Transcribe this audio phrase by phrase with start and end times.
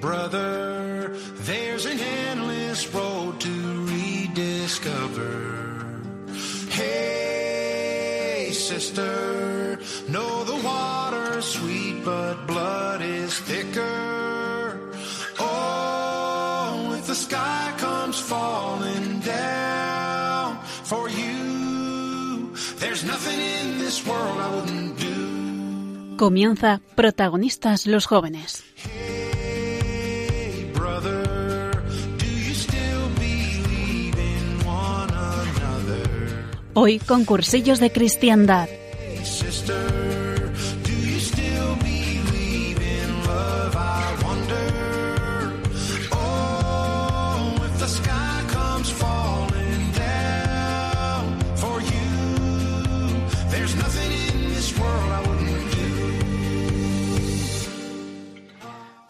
[0.00, 1.14] brother,
[1.44, 5.86] there's an endless road to rediscover.
[6.70, 9.78] Hey, sister,
[10.08, 14.92] know the water's sweet, but blood is thicker.
[15.38, 24.54] Oh, if the sky comes falling down for you, there's nothing in this world I
[24.54, 26.16] wouldn't do.
[26.16, 28.62] Comienza Protagonistas los jóvenes.
[54.54, 55.90] This world I wouldn't do.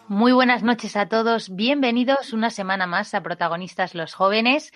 [0.09, 1.55] Muy buenas noches a todos.
[1.55, 4.73] Bienvenidos una semana más a Protagonistas los Jóvenes.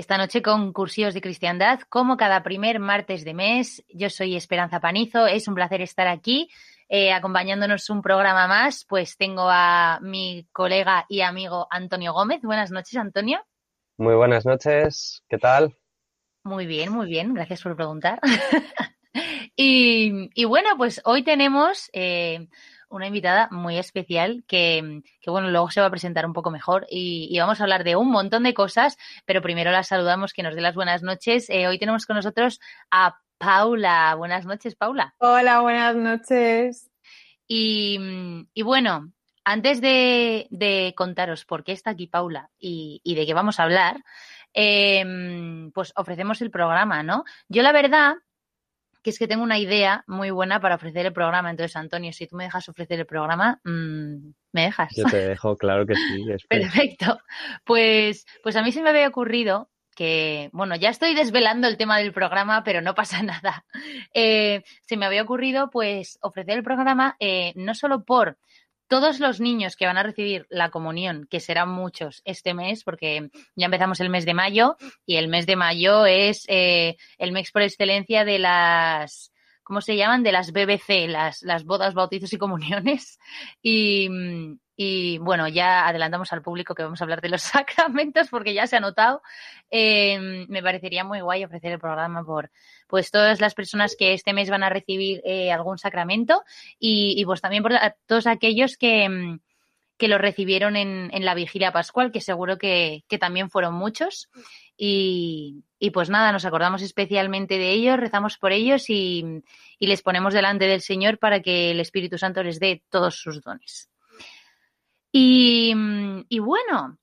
[0.00, 3.84] Esta noche con cursillos de cristiandad, como cada primer martes de mes.
[3.90, 5.26] Yo soy Esperanza Panizo.
[5.26, 6.48] Es un placer estar aquí
[6.88, 8.86] eh, acompañándonos un programa más.
[8.88, 12.40] Pues tengo a mi colega y amigo Antonio Gómez.
[12.40, 13.44] Buenas noches, Antonio.
[13.98, 15.76] Muy buenas noches, ¿qué tal?
[16.44, 17.34] Muy bien, muy bien.
[17.34, 18.20] Gracias por preguntar.
[19.54, 22.48] y, y bueno, pues hoy tenemos eh,
[22.90, 26.86] una invitada muy especial que, que, bueno, luego se va a presentar un poco mejor
[26.90, 30.42] y, y, vamos a hablar de un montón de cosas, pero primero la saludamos, que
[30.42, 31.48] nos dé las buenas noches.
[31.48, 34.14] Eh, hoy tenemos con nosotros a Paula.
[34.16, 35.14] Buenas noches, Paula.
[35.18, 36.90] Hola, buenas noches.
[37.46, 37.98] Y,
[38.52, 39.12] y bueno,
[39.44, 43.64] antes de, de, contaros por qué está aquí Paula y, y de qué vamos a
[43.64, 44.04] hablar,
[44.52, 47.24] eh, pues ofrecemos el programa, ¿no?
[47.48, 48.16] Yo la verdad
[49.02, 51.50] que es que tengo una idea muy buena para ofrecer el programa.
[51.50, 54.92] Entonces, Antonio, si tú me dejas ofrecer el programa, mmm, ¿me dejas?
[54.96, 56.24] Yo te dejo, claro que sí.
[56.30, 56.62] Espero.
[56.62, 57.18] Perfecto.
[57.64, 61.98] Pues, pues a mí se me había ocurrido que, bueno, ya estoy desvelando el tema
[61.98, 63.64] del programa, pero no pasa nada.
[64.14, 68.38] Eh, se me había ocurrido, pues, ofrecer el programa eh, no solo por
[68.90, 73.30] todos los niños que van a recibir la comunión, que serán muchos este mes, porque
[73.54, 77.52] ya empezamos el mes de mayo y el mes de mayo es eh, el mes
[77.52, 80.24] por excelencia de las, ¿cómo se llaman?
[80.24, 83.18] De las BBC, las, las bodas, bautizos y comuniones.
[83.62, 84.08] Y,
[84.82, 88.66] y, bueno, ya adelantamos al público que vamos a hablar de los sacramentos porque ya
[88.66, 89.20] se ha notado.
[89.70, 92.50] Eh, me parecería muy guay ofrecer el programa por
[92.88, 96.44] pues todas las personas que este mes van a recibir eh, algún sacramento
[96.78, 97.74] y, pues también por
[98.06, 99.38] todos aquellos que,
[99.98, 104.30] que lo recibieron en, en, la vigilia pascual, que seguro que, que también fueron muchos.
[104.78, 109.42] Y, y, pues nada, nos acordamos especialmente de ellos, rezamos por ellos y,
[109.78, 113.42] y les ponemos delante del Señor para que el Espíritu Santo les dé todos sus
[113.42, 113.90] dones.
[115.12, 115.74] Y,
[116.28, 116.98] y bueno,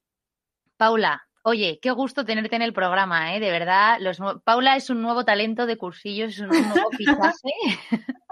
[0.77, 3.39] Paula, Oye, qué gusto tenerte en el programa, ¿eh?
[3.39, 7.53] De verdad, los, Paula es un nuevo talento de cursillos, es un, nuevo fichaje.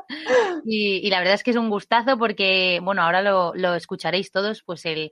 [0.66, 4.64] y, y, la verdad es que es un gustazo porque, bueno, ahora lo, escucharéis todos,
[4.64, 5.12] pues el,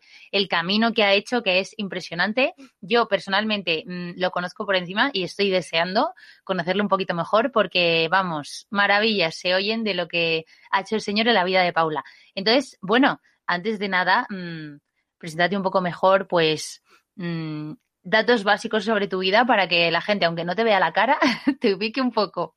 [0.50, 2.56] camino que ha hecho, que es impresionante.
[2.82, 6.12] Yo personalmente mmm, lo conozco por encima y estoy deseando
[6.44, 11.02] conocerlo un poquito mejor porque, vamos, maravillas se oyen de lo que ha hecho el
[11.02, 12.04] Señor en la vida de Paula.
[12.36, 14.78] Entonces, bueno, antes de nada, mmm,
[15.18, 16.84] presentate un poco mejor, pues
[17.16, 17.74] mmm,
[18.04, 21.18] datos básicos sobre tu vida para que la gente, aunque no te vea la cara,
[21.60, 22.56] te ubique un poco.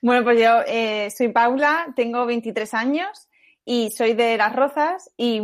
[0.00, 3.28] Bueno, pues yo eh, soy Paula, tengo 23 años
[3.64, 5.42] y soy de Las Rozas y,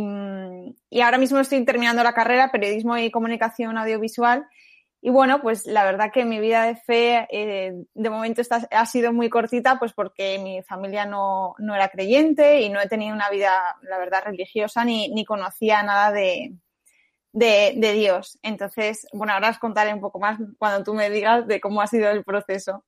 [0.89, 4.47] y, ahora mismo estoy terminando la carrera Periodismo y Comunicación Audiovisual.
[5.05, 8.87] Y bueno, pues la verdad que mi vida de fe eh, de momento está, ha
[8.87, 13.13] sido muy cortita, pues porque mi familia no, no, era creyente y no he tenido
[13.13, 13.51] una vida,
[13.83, 16.55] la verdad, religiosa ni, ni conocía nada de,
[17.31, 18.39] de, de, Dios.
[18.41, 21.87] Entonces, bueno, ahora os contaré un poco más cuando tú me digas de cómo ha
[21.87, 22.83] sido el proceso.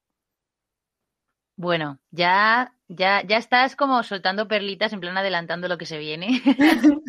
[1.56, 6.42] Bueno, ya, ya, ya estás como soltando perlitas, en plan adelantando lo que se viene.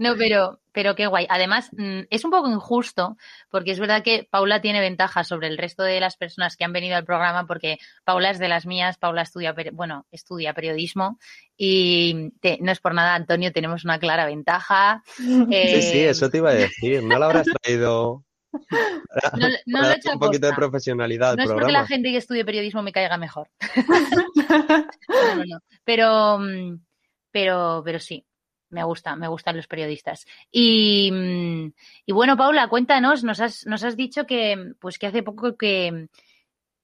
[0.00, 1.26] no, pero, pero qué guay.
[1.28, 3.16] Además, mm, es un poco injusto,
[3.48, 6.72] porque es verdad que Paula tiene ventajas sobre el resto de las personas que han
[6.72, 11.18] venido al programa, porque Paula es de las mías, Paula estudia, bueno, estudia periodismo,
[11.56, 15.04] y te, no es por nada, Antonio, tenemos una clara ventaja.
[15.50, 17.04] Eh, sí, sí, eso te iba a decir.
[17.04, 21.36] No lo habrás traído no, no lo he hecho un poquito de profesionalidad.
[21.36, 23.48] No es porque la gente que estudie periodismo me caiga mejor.
[25.08, 26.38] no, no, pero,
[27.30, 28.24] pero, pero sí,
[28.70, 30.26] me gusta, me gustan los periodistas.
[30.50, 31.12] Y,
[32.06, 36.08] y bueno, Paula, cuéntanos, nos has, nos has dicho que, pues que hace poco que,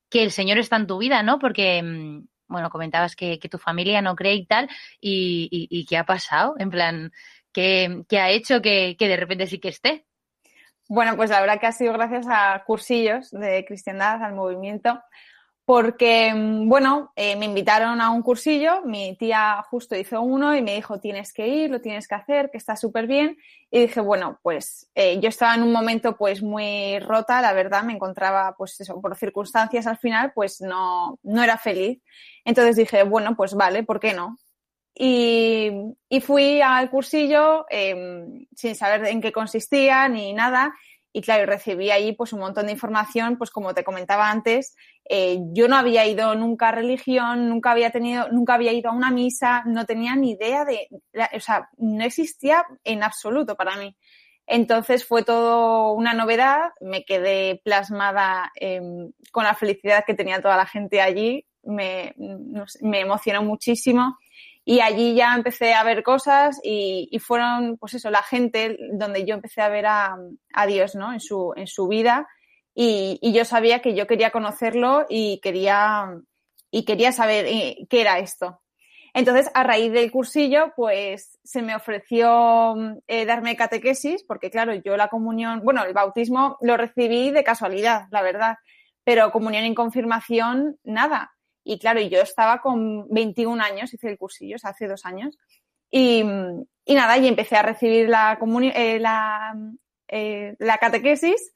[0.09, 1.39] que el Señor está en tu vida, ¿no?
[1.39, 1.83] Porque,
[2.49, 4.69] bueno, comentabas que, que tu familia no cree y tal,
[5.01, 7.13] y, y, y, qué ha pasado, en plan,
[7.57, 10.05] ¿Qué, qué ha hecho que, que de repente sí que esté?
[10.89, 15.01] Bueno, pues la verdad que ha sido gracias a cursillos de cristiandad, al movimiento,
[15.65, 20.63] porque, mm, bueno, eh, me invitaron a un cursillo, mi tía justo hizo uno y
[20.63, 23.37] me dijo, tienes que ir, lo tienes que hacer, que está súper bien.
[23.71, 27.83] Y dije, bueno, pues eh, yo estaba en un momento pues muy rota, la verdad,
[27.85, 32.01] me encontraba pues eso, por circunstancias al final, pues no, no era feliz.
[32.45, 34.39] Entonces dije, bueno, pues vale, ¿por qué no?
[34.99, 35.71] Y,
[36.09, 40.75] y fui al cursillo eh, sin saber en qué consistía ni nada.
[41.13, 44.75] Y claro, recibí ahí pues un montón de información, pues como te comentaba antes,
[45.09, 48.95] eh, yo no había ido nunca a religión, nunca había tenido, nunca había ido a
[48.95, 50.89] una misa, no tenía ni idea de,
[51.35, 53.97] o sea, no existía en absoluto para mí.
[54.47, 58.81] Entonces fue todo una novedad, me quedé plasmada eh,
[59.33, 62.15] con la felicidad que tenía toda la gente allí, me,
[62.83, 64.19] me emocionó muchísimo
[64.69, 69.25] y allí ya empecé a ver cosas y, y, fueron, pues eso, la gente donde
[69.25, 70.17] yo empecé a ver a,
[70.53, 71.13] a Dios, ¿no?
[71.13, 72.27] En su, en su vida.
[72.75, 76.11] Y, y, yo sabía que yo quería conocerlo y quería,
[76.73, 78.61] y quería saber eh, qué era esto.
[79.15, 82.75] Entonces, a raíz del cursillo, pues se me ofreció
[83.07, 88.09] eh, darme catequesis, porque claro, yo la comunión, bueno, el bautismo lo recibí de casualidad,
[88.11, 88.57] la verdad,
[89.05, 91.36] pero comunión y confirmación, nada.
[91.69, 95.37] Y claro, yo estaba con 21 años, hice el cursillo, o sea, hace dos años.
[95.91, 96.21] Y,
[96.85, 98.39] y nada, y empecé a recibir la,
[98.73, 99.57] eh, la,
[100.07, 101.53] eh, la catequesis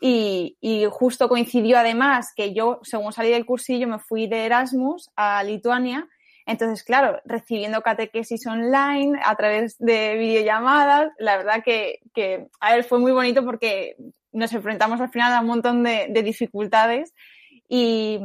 [0.00, 5.12] y, y, justo coincidió además que yo, según salí del cursillo, me fui de Erasmus
[5.14, 6.08] a Lituania.
[6.46, 12.82] Entonces, claro, recibiendo catequesis online a través de videollamadas, la verdad que, que a ver,
[12.82, 13.94] fue muy bonito porque
[14.32, 17.14] nos enfrentamos al final a un montón de, de dificultades
[17.68, 18.18] y,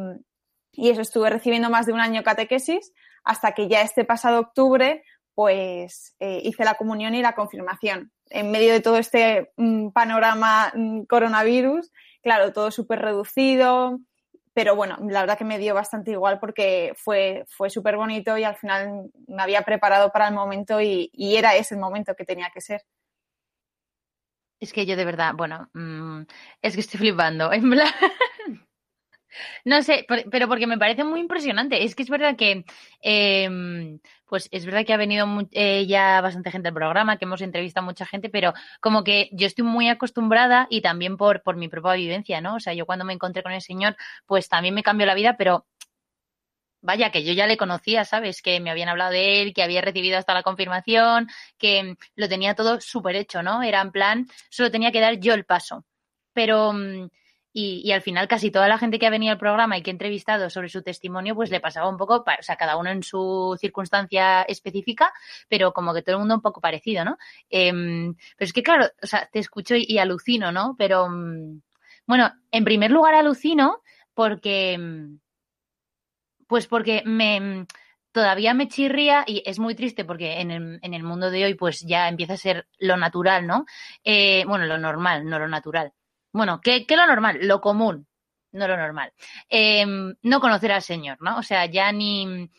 [0.71, 2.93] y eso estuve recibiendo más de un año catequesis
[3.23, 5.03] hasta que ya este pasado octubre
[5.35, 8.11] pues eh, hice la comunión y la confirmación.
[8.29, 13.99] En medio de todo este mm, panorama mm, coronavirus, claro, todo súper reducido,
[14.53, 18.43] pero bueno, la verdad que me dio bastante igual porque fue, fue súper bonito y
[18.43, 22.51] al final me había preparado para el momento y, era ese el momento que tenía
[22.53, 22.81] que ser.
[24.59, 26.23] Es que yo de verdad, bueno, mmm,
[26.61, 27.49] es que estoy flipando,
[29.65, 31.83] no sé, pero porque me parece muy impresionante.
[31.83, 32.65] Es que es verdad que,
[33.01, 37.41] eh, pues es verdad que ha venido eh, ya bastante gente al programa, que hemos
[37.41, 41.57] entrevistado a mucha gente, pero como que yo estoy muy acostumbrada y también por, por
[41.57, 42.55] mi propia vivencia, ¿no?
[42.55, 43.95] O sea, yo cuando me encontré con el Señor,
[44.25, 45.65] pues también me cambió la vida, pero
[46.81, 48.41] vaya, que yo ya le conocía, ¿sabes?
[48.41, 51.27] Que me habían hablado de él, que había recibido hasta la confirmación,
[51.57, 53.63] que lo tenía todo súper hecho, ¿no?
[53.63, 55.85] Era en plan, solo tenía que dar yo el paso.
[56.33, 57.09] Pero mm,
[57.51, 59.89] y, y, al final casi toda la gente que ha venido al programa y que
[59.89, 63.03] he entrevistado sobre su testimonio, pues le pasaba un poco, o sea, cada uno en
[63.03, 65.11] su circunstancia específica,
[65.47, 67.17] pero como que todo el mundo un poco parecido, ¿no?
[67.49, 70.75] Eh, pero es que claro, o sea, te escucho y, y alucino, ¿no?
[70.77, 71.07] Pero
[72.05, 73.81] bueno, en primer lugar alucino
[74.13, 74.77] porque,
[76.47, 77.65] pues porque me
[78.11, 81.53] todavía me chirría y es muy triste porque en el, en el mundo de hoy
[81.53, 83.65] pues ya empieza a ser lo natural, ¿no?
[84.03, 85.93] Eh, bueno, lo normal, no lo natural
[86.31, 87.39] bueno, ¿qué, qué lo normal?
[87.41, 88.07] Lo común,
[88.51, 89.13] no lo normal.
[89.49, 89.85] Eh,
[90.21, 91.37] no conocer al Señor, ¿no?
[91.37, 92.49] O sea, ya ni,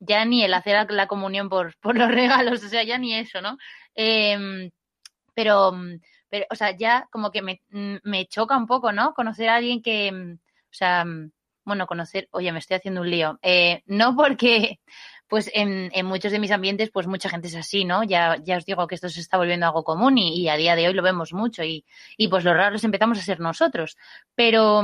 [0.00, 3.40] ya ni el hacer la comunión por, por los regalos, o sea, ya ni eso,
[3.40, 3.58] ¿no?
[3.94, 4.70] Eh,
[5.34, 5.72] pero,
[6.28, 9.14] pero, o sea, ya como que me, me choca un poco, ¿no?
[9.14, 11.04] Conocer a alguien que, o sea,
[11.64, 13.38] bueno, conocer, oye, me estoy haciendo un lío.
[13.42, 14.80] Eh, no porque,
[15.28, 18.02] pues en, muchos de mis ambientes, pues mucha gente es así, ¿no?
[18.02, 20.88] Ya, ya os digo que esto se está volviendo algo común y, a día de
[20.88, 21.84] hoy lo vemos mucho y,
[22.16, 23.96] y, pues los raros empezamos a ser nosotros.
[24.34, 24.82] Pero,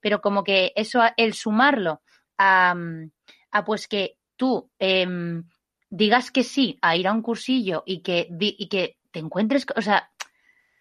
[0.00, 2.02] pero como que eso, el sumarlo
[2.38, 2.74] a,
[3.50, 5.06] a pues que tú eh,
[5.90, 9.82] digas que sí a ir a un cursillo y que, y que te encuentres, o
[9.82, 10.10] sea,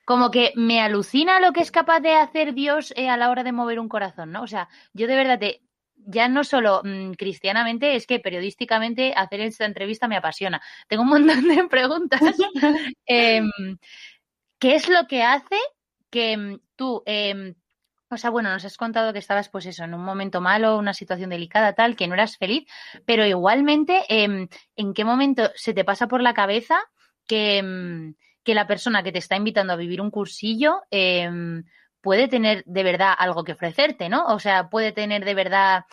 [0.05, 3.43] como que me alucina lo que es capaz de hacer Dios eh, a la hora
[3.43, 4.43] de mover un corazón, ¿no?
[4.43, 5.61] O sea, yo de verdad te,
[6.05, 10.61] ya no solo mmm, cristianamente, es que periodísticamente hacer esta entrevista me apasiona.
[10.87, 12.21] Tengo un montón de preguntas.
[13.07, 13.41] eh,
[14.59, 15.57] ¿Qué es lo que hace
[16.09, 17.53] que tú, eh,
[18.09, 20.93] o sea, bueno, nos has contado que estabas, pues eso, en un momento malo, una
[20.93, 22.67] situación delicada, tal, que no eras feliz,
[23.05, 26.79] pero igualmente, eh, ¿en qué momento se te pasa por la cabeza
[27.27, 28.13] que,
[28.43, 30.81] que la persona que te está invitando a vivir un cursillo
[32.01, 34.25] puede tener de verdad algo que ofrecerte, ¿no?
[34.27, 35.85] O sea, puede tener de verdad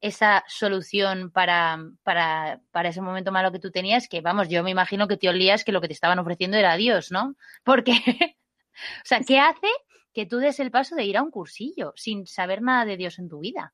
[0.00, 4.70] esa solución para, para, para ese momento malo que tú tenías, que vamos, yo me
[4.70, 7.36] imagino que te olías que lo que te estaban ofreciendo era Dios, ¿no?
[7.64, 9.68] Porque, o sea, ¿qué hace
[10.12, 13.18] que tú des el paso de ir a un cursillo sin saber nada de Dios
[13.18, 13.72] en tu vida?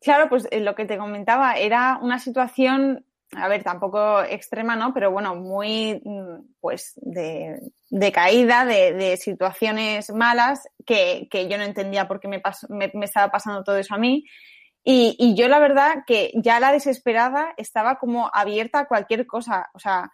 [0.00, 3.04] Claro, pues eh, lo que te comentaba era una situación
[3.36, 4.92] a ver, tampoco extrema, ¿no?
[4.92, 11.56] Pero bueno, muy, mm, pues, de, de caída, de, de, situaciones malas que, que, yo
[11.56, 14.24] no entendía por qué me, pasó, me, me, estaba pasando todo eso a mí.
[14.82, 19.70] Y, y yo la verdad que ya la desesperada estaba como abierta a cualquier cosa,
[19.74, 20.10] o sea,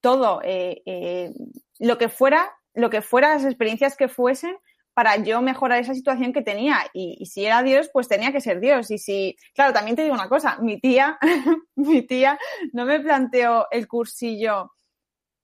[0.00, 1.32] todo, eh, eh,
[1.78, 4.56] lo que fuera, lo que fuera, las experiencias que fuesen,
[4.94, 6.78] para yo mejorar esa situación que tenía.
[6.92, 8.90] Y, si era Dios, pues tenía que ser Dios.
[8.90, 11.18] Y si, claro, también te digo una cosa, mi tía,
[11.76, 12.38] mi tía
[12.72, 14.72] no me planteó el cursillo,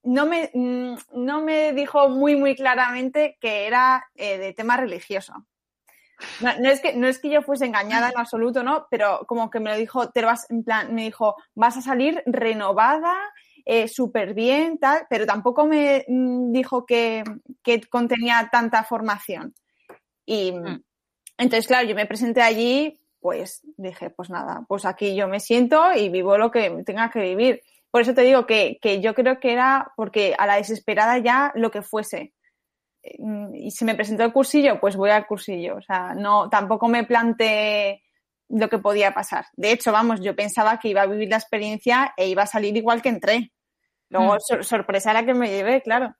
[0.03, 5.35] no me, mm, no me dijo muy, muy claramente que era eh, de tema religioso.
[6.41, 8.87] No, es que, no es que yo fuese engañada en absoluto, ¿no?
[8.91, 13.15] Pero como que me lo dijo, te vas, me dijo, vas a salir renovada,
[13.71, 17.23] eh, súper bien, tal, pero tampoco me mm, dijo que,
[17.63, 19.55] que, contenía tanta formación.
[20.25, 20.83] Y mm.
[21.37, 25.93] entonces, claro, yo me presenté allí, pues dije, pues nada, pues aquí yo me siento
[25.93, 27.61] y vivo lo que tenga que vivir.
[27.91, 31.53] Por eso te digo que, que yo creo que era porque a la desesperada ya
[31.55, 32.33] lo que fuese.
[33.19, 35.77] Mm, y si me presentó el cursillo, pues voy al cursillo.
[35.77, 38.03] O sea, no, tampoco me planteé
[38.49, 39.45] lo que podía pasar.
[39.57, 42.75] De hecho, vamos, yo pensaba que iba a vivir la experiencia e iba a salir
[42.75, 43.53] igual que entré.
[44.11, 44.41] Luego, mm.
[44.41, 46.15] sor sorpresa la que me llevé, claro.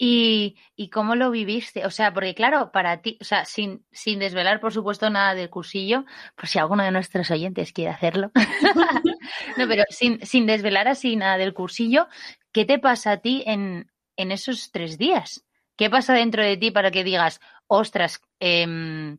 [0.00, 1.84] ¿Y, ¿Y cómo lo viviste?
[1.84, 5.50] O sea, porque claro, para ti, o sea, sin, sin desvelar, por supuesto, nada del
[5.50, 6.04] cursillo,
[6.36, 8.30] por si alguno de nuestros oyentes quiere hacerlo.
[9.56, 12.06] no, pero sin, sin desvelar así nada del cursillo,
[12.52, 15.44] ¿qué te pasa a ti en, en esos tres días?
[15.76, 19.16] ¿Qué pasa dentro de ti para que digas, ostras, eh,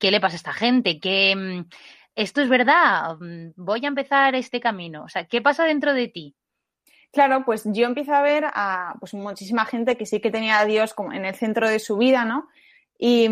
[0.00, 0.98] ¿qué le pasa a esta gente?
[0.98, 1.64] ¿Qué,
[2.18, 5.04] esto es verdad, mm, voy a empezar este camino.
[5.04, 6.34] O sea, ¿qué pasa dentro de ti?
[7.12, 10.64] Claro, pues yo empiezo a ver a pues, muchísima gente que sí que tenía a
[10.64, 12.48] Dios como en el centro de su vida, ¿no?
[12.98, 13.30] Y,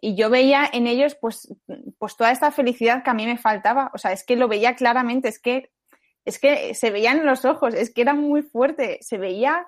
[0.00, 1.52] y, yo veía en ellos pues,
[1.98, 3.90] pues toda esta felicidad que a mí me faltaba.
[3.92, 5.72] O sea, es que lo veía claramente, es que,
[6.24, 9.66] es que se veían en los ojos, es que era muy fuerte, se veía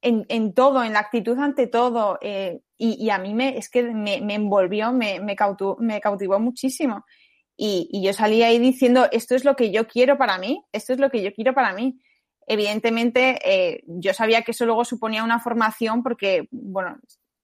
[0.00, 2.18] en, en todo, en la actitud ante todo.
[2.20, 6.00] Eh, y, y, a mí me, es que me, me envolvió, me, me, cautivó, me
[6.00, 7.04] cautivó muchísimo.
[7.64, 10.92] Y, y, yo salí ahí diciendo, esto es lo que yo quiero para mí, esto
[10.92, 12.02] es lo que yo quiero para mí.
[12.48, 16.98] Evidentemente, eh, yo sabía que eso luego suponía una formación porque, bueno,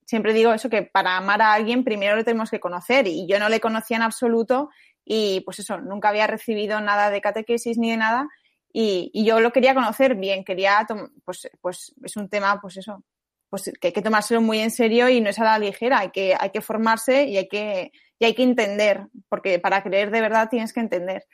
[0.06, 3.38] siempre digo eso, que para amar a alguien primero lo tenemos que conocer y yo
[3.38, 4.70] no le conocía en absoluto
[5.04, 8.28] y pues eso, nunca había recibido nada de catequesis ni de nada
[8.72, 10.84] y, y yo lo quería conocer bien, quería,
[11.25, 13.04] pues, pues es un tema, pues eso,
[13.50, 16.11] pues que hay que tomárselo muy en serio y no es a la ligera, hay
[16.11, 20.21] que, hay que formarse y hay que, y hay que entender, porque para creer de
[20.21, 21.25] verdad tienes que entender.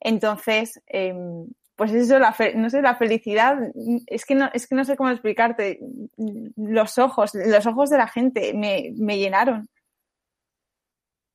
[0.00, 1.14] Entonces, eh,
[1.76, 3.56] pues eso, la no sé, la felicidad,
[4.06, 5.80] es que no, es que no sé cómo explicarte.
[6.56, 9.66] Los ojos, los ojos de la gente me, me llenaron.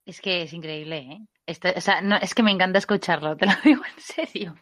[0.06, 1.20] Es que es increíble, ¿eh?
[1.76, 4.56] O sea, es que me encanta escucharlo, te lo digo en serio.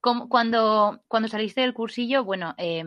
[0.00, 2.84] Como, cuando, cuando saliste del cursillo, bueno, eh,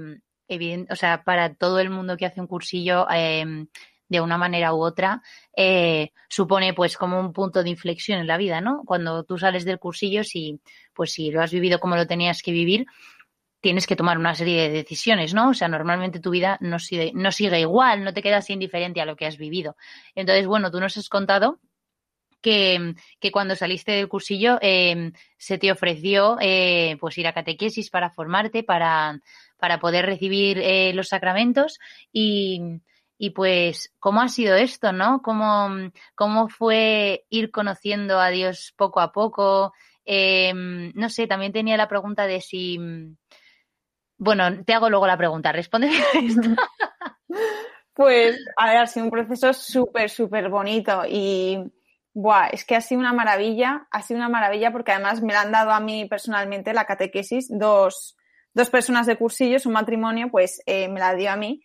[0.90, 3.66] o sea, para todo el mundo que hace un cursillo, eh,
[4.14, 5.24] de una manera u otra,
[5.58, 8.84] eh, supone pues como un punto de inflexión en la vida, ¿no?
[8.86, 10.62] Cuando tú sales del cursillo, si,
[10.94, 12.86] pues si lo has vivido como lo tenías que vivir,
[13.60, 15.50] tienes que tomar una serie de decisiones, ¿no?
[15.50, 19.06] O sea, normalmente tu vida no sigue, no sigue igual, no te quedas indiferente a
[19.06, 19.76] lo que has vivido.
[20.14, 21.60] Entonces, bueno, tú nos has contado
[22.44, 27.90] que, que cuando saliste del cursillo eh, se te ofreció eh, pues ir a catequesis
[27.90, 29.20] para formarte, para,
[29.58, 31.80] para poder recibir eh, los sacramentos
[32.12, 32.62] y,
[33.18, 35.22] y pues, ¿cómo ha sido esto, no?
[35.24, 35.70] ¿Cómo,
[36.14, 39.74] cómo fue ir conociendo a Dios poco a poco?
[40.06, 42.78] Eh, no sé, también tenía la pregunta de si.
[44.18, 45.90] Bueno, te hago luego la pregunta, responde.
[47.96, 51.60] Pues, a ver, ha sido un proceso súper, súper bonito y.
[52.14, 55.42] Buah, es que ha sido una maravilla, ha sido una maravilla porque además me la
[55.42, 58.16] han dado a mí personalmente la catequesis, dos,
[58.54, 61.64] dos personas de cursillos, un matrimonio, pues eh, me la dio a mí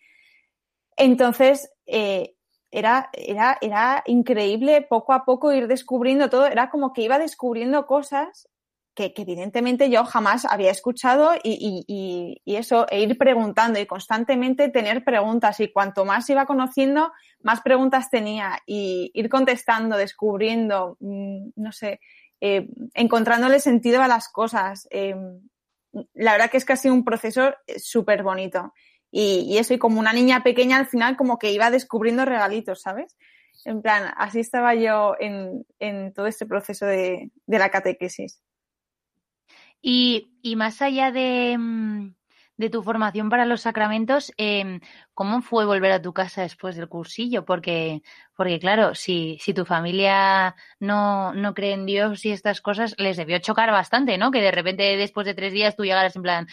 [0.99, 2.35] entonces, eh,
[2.71, 6.45] era, era, era increíble poco a poco ir descubriendo todo.
[6.45, 8.48] Era como que iba descubriendo cosas
[9.07, 15.59] que, evidentemente yo jamás había escuchado y, eso, e ir preguntando y constantemente tener preguntas.
[15.61, 22.01] Y cuanto más iba conociendo, más preguntas tenía y ir contestando, descubriendo, mm, no sé,
[22.41, 24.87] eh, encontrándole sentido a las cosas.
[24.91, 25.15] Eh,
[26.13, 28.73] la verdad que es que un proceso eh, súper bonito.
[29.11, 33.17] Y, eso, y como una niña pequeña al final como que iba descubriendo regalitos, ¿sabes?
[33.65, 38.39] En plan, así estaba yo en, en todo este proceso de, de la catequesis.
[39.81, 42.13] Y, y, más allá de, mm,
[42.57, 44.81] de tu formación para los sacramentos, em,
[45.13, 47.45] ¿cómo fue volver a tu casa después del cursillo?
[47.45, 48.01] Porque,
[48.35, 53.15] porque claro, si, si tu familia no, no cree en Dios y estas cosas, les
[53.15, 54.31] debió chocar bastante, ¿no?
[54.31, 56.47] Que de repente después de tres días tú llegaras en plan,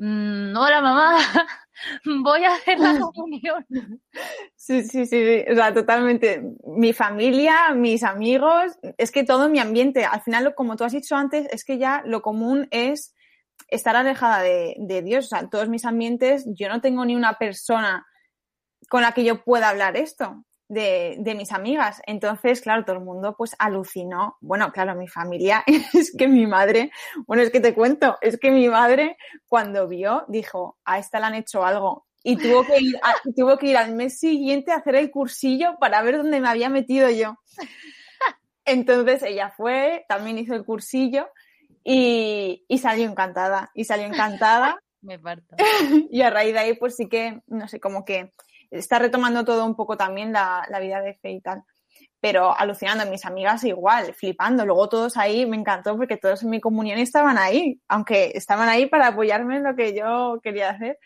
[0.00, 1.18] mm, hola mamá,
[2.24, 3.66] voy a hacer la comunión.
[4.56, 6.42] Sí, sí, sí, o sea, totalmente.
[6.64, 11.16] Mi familia, mis amigos, es que todo mi ambiente, al final, como tú has dicho
[11.16, 13.14] antes, es que ya lo común es
[13.68, 15.26] estar alejada de, de Dios.
[15.26, 18.06] O sea, en todos mis ambientes yo no tengo ni una persona
[18.88, 20.44] con la que yo pueda hablar esto.
[20.72, 22.00] De, de, mis amigas.
[22.06, 24.36] Entonces, claro, todo el mundo pues alucinó.
[24.40, 26.92] Bueno, claro, mi familia, es que mi madre,
[27.26, 29.16] bueno, es que te cuento, es que mi madre
[29.48, 32.06] cuando vio dijo, a esta le han hecho algo.
[32.22, 35.76] Y tuvo que ir, a, tuvo que ir al mes siguiente a hacer el cursillo
[35.80, 37.36] para ver dónde me había metido yo.
[38.64, 41.28] Entonces ella fue, también hizo el cursillo
[41.82, 43.72] y, y salió encantada.
[43.74, 44.78] Y salió encantada.
[45.02, 45.56] Me parto.
[46.10, 48.32] y a raíz de ahí, pues sí que, no sé, como que
[48.70, 51.62] está retomando todo un poco también la, la vida de fe y tal.
[52.20, 54.66] Pero alucinando, mis amigas igual, flipando.
[54.66, 58.86] Luego todos ahí, me encantó porque todos en mi comunión estaban ahí, aunque estaban ahí
[58.86, 60.98] para apoyarme en lo que yo quería hacer.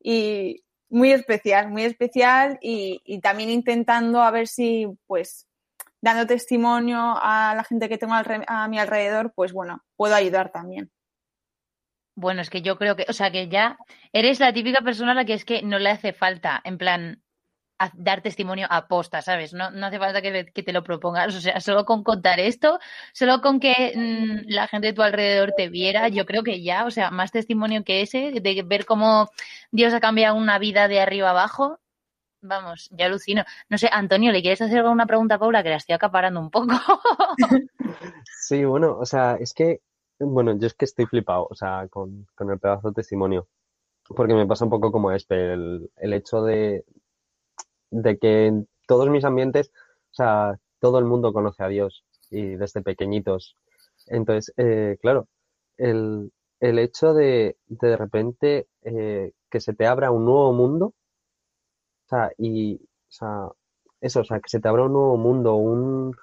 [0.00, 5.46] Y muy especial, muy especial y, y también intentando a ver si, pues,
[6.00, 10.90] dando testimonio a la gente que tengo a mi alrededor, pues bueno, puedo ayudar también.
[12.20, 13.78] Bueno, es que yo creo que, o sea, que ya
[14.12, 17.22] eres la típica persona a la que es que no le hace falta, en plan,
[17.94, 18.86] dar testimonio a
[19.22, 19.54] ¿sabes?
[19.54, 22.78] No, no hace falta que, que, te lo propongas, o sea, solo con contar esto,
[23.14, 26.84] solo con que mmm, la gente de tu alrededor te viera, yo creo que ya,
[26.84, 29.30] o sea, más testimonio que ese, de ver cómo
[29.70, 31.80] Dios ha cambiado una vida de arriba abajo,
[32.42, 33.44] vamos, ya alucino.
[33.70, 35.62] No sé, Antonio, ¿le quieres hacer alguna pregunta a Paula?
[35.62, 36.74] Que la estoy acaparando un poco.
[38.40, 39.80] sí, bueno, o sea, es que,
[40.20, 43.48] bueno, yo es que estoy flipado, o sea, con, con el pedazo de testimonio.
[44.08, 46.84] Porque me pasa un poco como Espe, el, el hecho de,
[47.90, 49.72] de que en todos mis ambientes,
[50.10, 53.56] o sea, todo el mundo conoce a Dios y desde pequeñitos.
[54.06, 55.28] Entonces, eh, claro,
[55.76, 60.94] el, el hecho de de, repente eh, que se te abra un nuevo mundo,
[62.06, 63.48] o sea, y, o sea,
[64.00, 66.16] eso, o sea, que se te abra un nuevo mundo, un,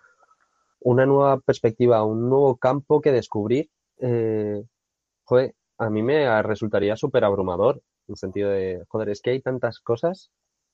[0.81, 4.63] una nueva perspectiva, un nuevo campo que descubrir, eh,
[5.23, 9.41] joder, a mí me resultaría súper abrumador, en el sentido de, joder, es que hay
[9.41, 10.31] tantas cosas,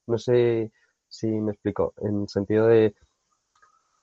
[0.08, 0.72] no sé
[1.08, 2.96] si me explico, en el sentido de,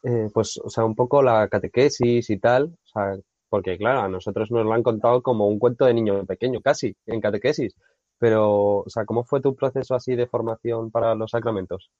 [0.03, 3.17] eh, pues, o sea, un poco la catequesis y tal, o sea,
[3.49, 6.97] porque claro, a nosotros nos lo han contado como un cuento de niño pequeño, casi,
[7.07, 7.75] en catequesis,
[8.19, 11.91] pero, o sea, ¿cómo fue tu proceso así de formación para los sacramentos?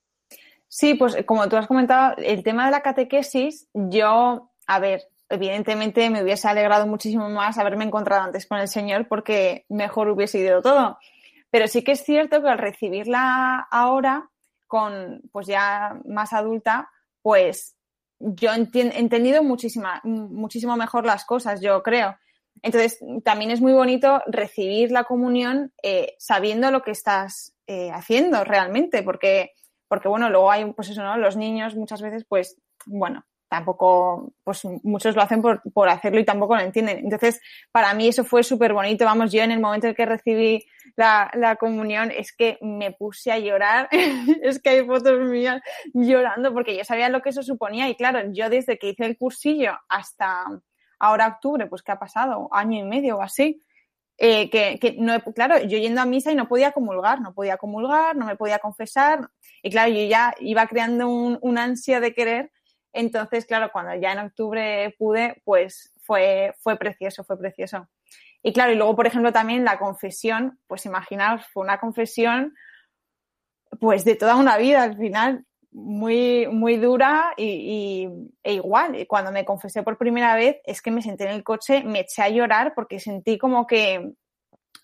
[0.69, 6.11] Sí, pues como tú has comentado, el tema de la catequesis, yo, a ver, evidentemente
[6.11, 10.61] me hubiese alegrado muchísimo más haberme encontrado antes con el Señor porque mejor hubiese ido
[10.61, 10.99] todo.
[11.51, 14.31] Pero sí que es cierto que al recibirla ahora,
[14.67, 16.91] con pues ya más adulta,
[17.23, 17.77] pues
[18.19, 22.17] yo he entendido muchísima, muchísimo mejor las cosas, yo creo.
[22.63, 28.45] Entonces, también es muy bonito recibir la comunión eh, sabiendo lo que estás eh, haciendo
[28.45, 29.53] realmente, porque,
[29.89, 31.17] porque, bueno, luego hay, pues eso, ¿no?
[31.17, 36.25] Los niños muchas veces, pues, bueno, tampoco, pues muchos lo hacen por, por hacerlo y
[36.25, 36.99] tampoco lo entienden.
[36.99, 37.41] Entonces,
[37.73, 39.05] para mí eso fue súper bonito.
[39.05, 43.33] Vamos, yo en el momento en que recibí la, la comunión es que me puse
[43.33, 43.89] a llorar.
[44.43, 45.61] es que hay fotos mías
[45.93, 49.19] llorando porque yo sabía lo que eso suponía y claro, yo desde que hice el
[49.19, 50.45] cursillo hasta
[51.01, 52.49] ahora octubre, pues ¿qué ha pasado?
[52.53, 53.61] Año y medio o así.
[54.17, 57.57] Eh, que, que no, claro, yo yendo a misa y no podía comulgar, no podía
[57.57, 59.29] comulgar, no me podía confesar.
[59.61, 62.53] Y claro, yo ya iba creando un, un ansia de querer
[62.93, 67.89] entonces, claro, cuando ya en octubre pude, pues fue, fue precioso, fue precioso.
[68.43, 72.55] Y claro, y luego, por ejemplo, también la confesión, pues imaginaos, fue una confesión
[73.79, 78.09] pues de toda una vida al final, muy, muy dura y,
[78.43, 78.99] e igual.
[78.99, 82.01] Y cuando me confesé por primera vez, es que me senté en el coche, me
[82.01, 84.13] eché a llorar porque sentí como que,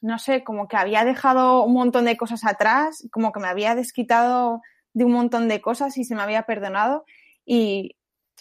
[0.00, 3.74] no sé, como que había dejado un montón de cosas atrás, como que me había
[3.74, 7.04] desquitado de un montón de cosas y se me había perdonado.
[7.46, 7.96] Y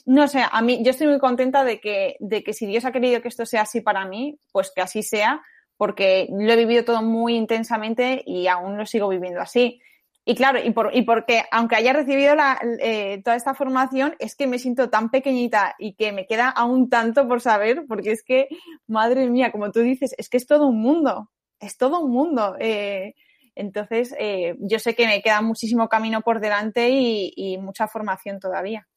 [0.05, 2.91] no sé, a mí yo estoy muy contenta de que, de que si Dios ha
[2.91, 5.41] querido que esto sea así para mí, pues que así sea,
[5.77, 9.81] porque lo he vivido todo muy intensamente y aún lo sigo viviendo así.
[10.27, 14.35] Y claro, y, por, y porque aunque haya recibido la, eh, toda esta formación, es
[14.35, 18.23] que me siento tan pequeñita y que me queda aún tanto por saber, porque es
[18.23, 18.47] que,
[18.87, 22.55] madre mía, como tú dices, es que es todo un mundo, es todo un mundo.
[22.59, 23.13] Eh,
[23.53, 28.39] entonces, eh, yo sé que me queda muchísimo camino por delante y, y mucha formación
[28.39, 28.87] todavía.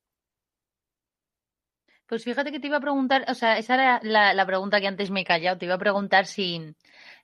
[2.08, 5.10] Pues fíjate que te iba a preguntar, o sea, esa era la, pregunta que antes
[5.10, 6.74] me he callado, te iba a preguntar si,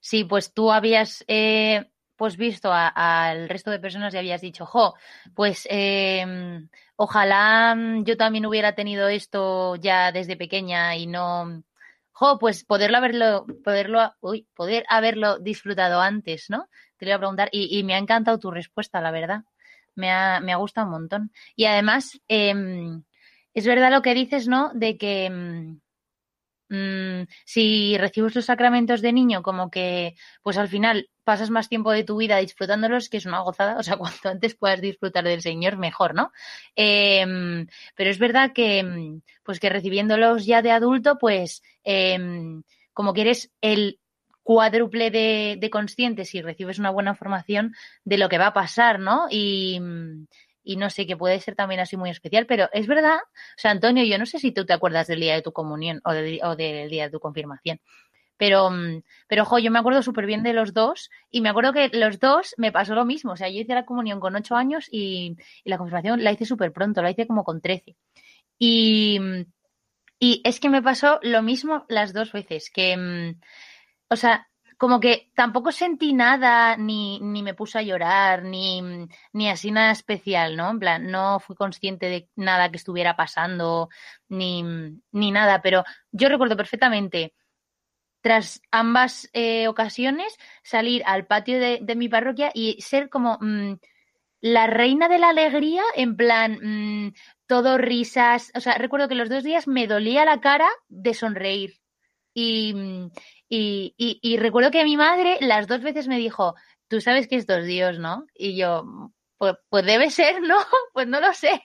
[0.00, 4.94] si pues tú habías eh, pues visto al resto de personas y habías dicho, jo,
[5.34, 6.26] pues eh,
[6.96, 11.64] ojalá mm, yo también hubiera tenido esto ya desde pequeña y no,
[12.12, 16.68] jo, pues poderlo haberlo, poderlo, uy, poder haberlo disfrutado antes, ¿no?
[16.98, 19.44] Te iba a preguntar y, me ha encantado tu respuesta, la verdad.
[19.94, 21.32] Me ha, me ha gustado un montón.
[21.56, 23.02] Y además, em,
[23.54, 24.70] es verdad lo que dices, ¿no?
[24.74, 25.80] De que mm,
[26.74, 31.92] mm, si recibes los sacramentos de niño, como que, pues al final pasas más tiempo
[31.92, 33.78] de tu vida disfrutándolos, que es una gozada.
[33.78, 36.32] O sea, cuanto antes puedas disfrutar del Señor, mejor, ¿no?
[36.76, 42.62] Em, pero es verdad que, mm, pues que recibiéndolos ya de adulto, pues em,
[42.92, 43.98] como que eres el
[44.42, 49.00] cuádruple de, de consciente si recibes una buena formación de lo que va a pasar,
[49.00, 49.26] ¿no?
[49.30, 49.80] Y,
[50.64, 53.70] y no sé, que puede ser también así muy especial, pero es verdad, o sea,
[53.70, 56.56] Antonio, yo no sé si tú te acuerdas del día de tu comunión o, o
[56.56, 57.80] del día de tu confirmación,
[58.36, 61.90] pero, mm, pero yo me acuerdo súper bien de los dos y me acuerdo que
[61.92, 64.88] los dos me pasó lo mismo, o sea, yo hice la comunión con ocho años
[64.90, 67.96] y, y la confirmación la hice súper pronto, la hice como con trece.
[68.58, 69.44] Y, mm,
[70.18, 73.40] y es que me pasó lo mismo las dos veces, que, mm,
[74.08, 74.48] o sea,
[74.84, 78.82] como que tampoco sentí nada, ni, ni me puse a llorar, ni,
[79.32, 80.68] ni así nada especial, ¿no?
[80.72, 83.88] En plan, no fui consciente de nada que estuviera pasando,
[84.28, 84.62] ni,
[85.10, 87.32] ni nada, pero yo recuerdo perfectamente,
[88.20, 93.76] tras ambas eh, ocasiones, salir al patio de, de mi parroquia y ser como mm,
[94.42, 97.14] la reina de la alegría, en plan, mm,
[97.46, 98.52] todo risas.
[98.54, 101.80] O sea, recuerdo que los dos días me dolía la cara de sonreír.
[102.34, 102.74] Y,
[103.96, 106.54] y, recuerdo que mi madre las dos veces me dijo,
[106.88, 108.26] tú sabes que esto es Dios, ¿no?
[108.34, 110.56] Y yo, pues, pues debe ser, ¿no?
[110.92, 111.62] Pues no lo sé.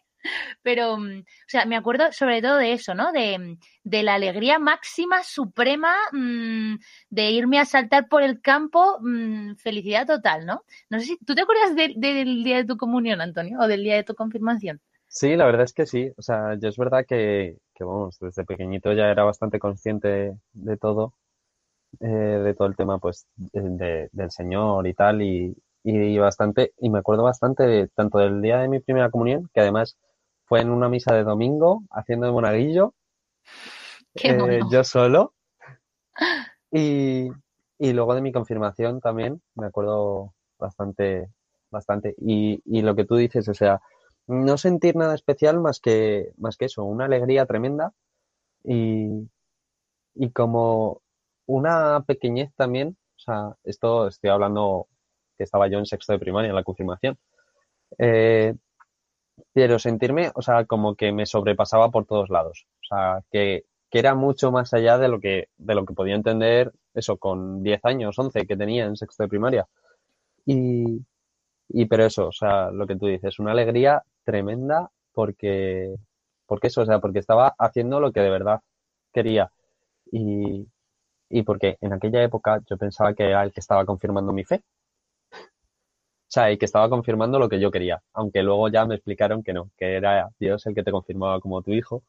[0.62, 3.12] Pero, mm, o sea, me acuerdo sobre todo de eso, ¿no?
[3.13, 6.75] De, mm, de la alegría máxima, suprema, mm,
[7.10, 8.99] de irme a saltar por el campo,
[9.58, 10.63] felicidad total, ¿no?
[10.89, 13.60] No sé si, ¿tú te acuerdas de- del día de tu comunión, Antonio?
[13.62, 14.82] ¿O del día de tu confirmación?
[15.08, 16.12] Sí, la verdad es que sí.
[16.17, 21.13] O sea, yo es verdad que vamos, desde pequeñito ya era bastante consciente de todo,
[21.99, 26.89] eh, de todo el tema, pues, de- del Señor y tal, y, y bastante, y
[26.89, 29.97] me acuerdo bastante de, tanto del día de mi primera comunión, que además
[30.45, 32.93] fue en una misa de domingo, haciendo de monaguillo,
[34.15, 35.34] eh, yo solo,
[36.71, 37.30] y,
[37.78, 41.30] y luego de mi confirmación también, me acuerdo bastante,
[41.71, 42.15] bastante.
[42.19, 43.82] Y, y lo que tú dices, o sea,
[44.28, 47.93] no sentir nada especial más que, más que eso, una alegría tremenda.
[48.63, 49.30] Y,
[50.15, 51.02] y como
[51.49, 54.88] una pequeñez también, o sea, esto estoy hablando
[55.35, 57.17] que estaba yo en sexto de primaria en la confirmación,
[57.97, 58.53] eh,
[59.51, 63.99] pero sentirme, o sea, como que me sobrepasaba por todos lados, o sea, que, que
[63.99, 67.83] era mucho más allá de lo que, de lo que podía entender eso con 10
[67.83, 69.67] años, 11 que tenía en sexto de primaria.
[70.45, 71.03] Y,
[71.69, 75.95] y pero eso, o sea, lo que tú dices, una alegría tremenda porque,
[76.45, 78.62] porque eso, o sea, porque estaba haciendo lo que de verdad
[79.12, 79.51] quería.
[80.12, 80.67] Y,
[81.30, 84.63] y porque en aquella época yo pensaba que era el que estaba confirmando mi fe.
[86.30, 89.42] O sea, y que estaba confirmando lo que yo quería, aunque luego ya me explicaron
[89.44, 92.04] que no, que era Dios el que te confirmaba como tu hijo.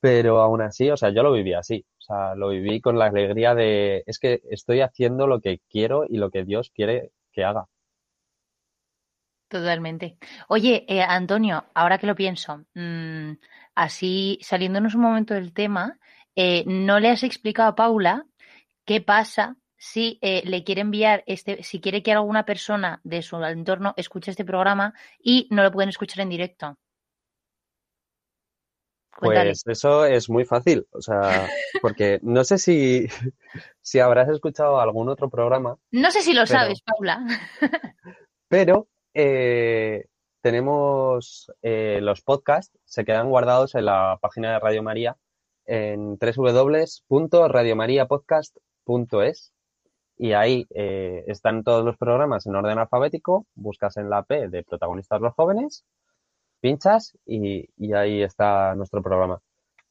[0.00, 1.84] Pero aún así, o sea, yo lo viví así.
[1.98, 6.04] O sea, lo viví con la alegría de, es que estoy haciendo lo que quiero
[6.08, 7.66] y lo que Dios quiere que haga.
[9.48, 10.18] Totalmente.
[10.48, 13.32] Oye, eh, Antonio, ahora que lo pienso, mm,
[13.74, 15.98] así saliéndonos un momento del tema,
[16.36, 18.26] eh, ¿no le has explicado a Paula
[18.88, 23.36] qué pasa si eh, le quiere enviar este, si quiere que alguna persona de su
[23.44, 26.78] entorno escuche este programa y no lo pueden escuchar en directo?
[29.14, 29.50] Cuéntale.
[29.50, 31.48] Pues eso es muy fácil, o sea,
[31.82, 33.08] porque no sé si,
[33.82, 37.26] si habrás escuchado algún otro programa, No sé si lo pero- sabes, Paula.
[38.48, 40.06] pero eh,
[40.40, 45.16] tenemos eh, los podcasts, se quedan guardados en la página de Radio María
[45.66, 46.16] en
[48.88, 49.52] www.radiomariapodcast.es
[50.18, 54.64] y ahí eh, están todos los programas en orden alfabético, buscas en la P de
[54.64, 55.84] protagonistas los jóvenes,
[56.60, 59.40] pinchas y, y ahí está nuestro programa.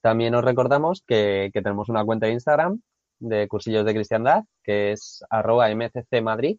[0.02, 2.82] También os recordamos que, que tenemos una cuenta de Instagram
[3.20, 6.58] de Cursillos de Cristiandad, que es arroba mccmadrid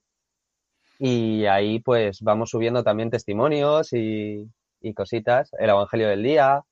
[0.99, 6.63] y ahí pues vamos subiendo también testimonios y, y cositas, el Evangelio del Día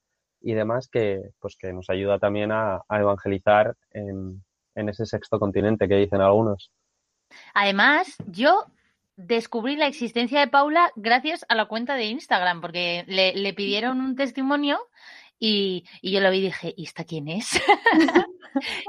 [0.41, 4.43] y demás que pues que nos ayuda también a, a evangelizar en,
[4.77, 6.71] en ese sexto continente que dicen algunos.
[7.55, 8.67] Además, yo
[9.17, 14.15] descubrí la existencia de Paula gracias a la cuenta de Instagram, porque le, pidieron un
[14.15, 14.79] testimonio
[15.39, 17.61] Y, y yo lo vi y dije, ¿y esta quién es?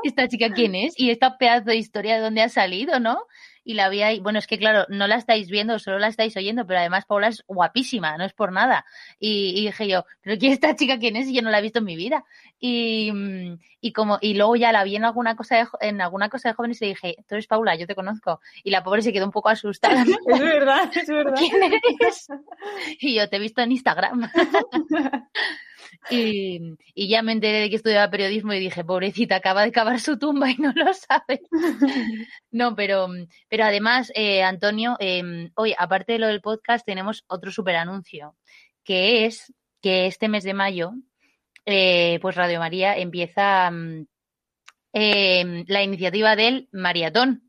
[0.03, 0.93] ¿Esta chica quién es?
[0.97, 3.19] Y esta pedazo de historia de dónde ha salido, ¿no?
[3.67, 4.21] Y la vi ahí.
[4.21, 7.27] Bueno, es que claro, no la estáis viendo, solo la estáis oyendo, pero además Paula
[7.27, 8.85] es guapísima, no es por nada.
[9.19, 11.27] Y, dije yo, ¿pero quién esta chica quién es?
[11.27, 12.23] Y yo no la he visto en mi vida.
[12.61, 13.11] Y,
[13.81, 16.55] y como, y luego ya la vi en alguna cosa de, en alguna cosa de
[16.55, 18.39] jóvenes y le dije, tú eres Paula, yo te conozco.
[18.63, 20.01] Y la pobre se quedó un poco asustada.
[20.01, 21.35] es verdad, es verdad.
[21.37, 22.27] ¿Quién eres?
[23.01, 24.31] Y yo te he visto en Instagram.
[26.09, 30.17] Y, ya me enteré de que estudiaba periodismo y dije, pobrecita, acaba de cavar su
[30.17, 31.41] tumba y no lo sabe.
[32.51, 33.07] no, pero,
[33.49, 38.35] pero además, eh, Antonio, eh, hoy, aparte de lo del podcast, tenemos otro super anuncio,
[38.83, 40.93] que es que este mes de mayo,
[41.65, 44.07] eh, pues Radio María empieza mm,
[44.93, 47.43] em, la iniciativa del maratón.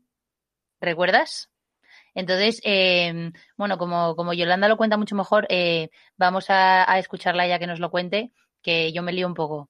[0.81, 1.49] ¿Recuerdas?
[2.15, 7.47] Entonces, em, bueno, como, como Yolanda lo cuenta mucho mejor, eh, vamos a, a escucharla
[7.47, 9.69] ya que nos lo cuente, que yo me lío un poco.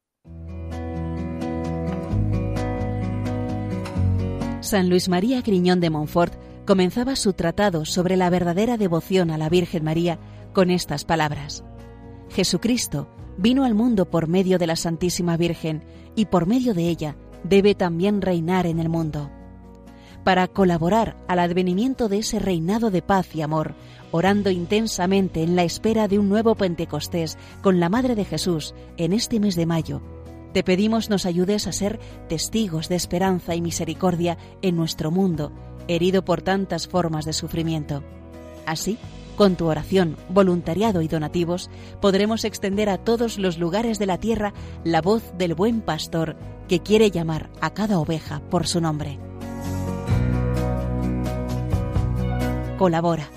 [4.62, 6.34] San Luis María Griñón de Montfort
[6.66, 10.20] comenzaba su tratado sobre la verdadera devoción a la Virgen María
[10.54, 11.64] con estas palabras.
[12.30, 15.84] Jesucristo vino al mundo por medio de la Santísima Virgen
[16.16, 19.32] y por medio de ella debe también reinar en el mundo
[20.24, 23.76] para colaborar al advenimiento de ese reinado de paz y amor,
[24.12, 29.14] orando intensamente en la espera de un nuevo Pentecostés con la Madre de Jesús en
[29.14, 30.02] este mes de mayo.
[30.54, 35.52] Te pedimos nos ayudes a ser testigos de esperanza y misericordia en nuestro mundo,
[35.88, 38.04] herido por tantas formas de sufrimiento.
[38.66, 38.98] Así,
[39.36, 41.70] con tu oración, voluntariado y donativos,
[42.02, 44.54] podremos extender a todos los lugares de la tierra
[44.84, 46.36] la voz del buen pastor
[46.68, 49.29] que quiere llamar a cada oveja por su nombre.
[52.80, 53.30] Colabora.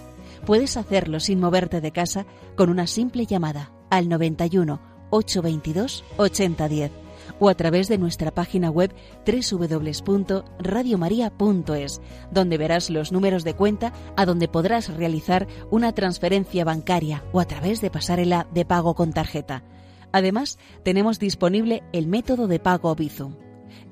[0.46, 2.26] Puedes hacerlo sin moverte de casa
[2.56, 6.92] con una simple llamada al 91 822 8010
[7.40, 8.94] o a través de nuestra página web
[9.26, 12.00] www.radiomaria.es,
[12.30, 17.44] donde verás los números de cuenta a donde podrás realizar una transferencia bancaria o a
[17.44, 19.64] través de pasarela de pago con tarjeta.
[20.12, 23.34] Además, tenemos disponible el método de pago Bizum.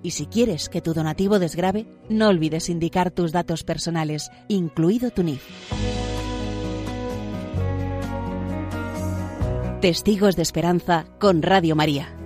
[0.02, 5.22] Y si quieres que tu donativo desgrabe, no olvides indicar tus datos personales, incluido tu
[5.22, 5.42] NIF.
[9.80, 12.19] Testigos de Esperanza con Radio María.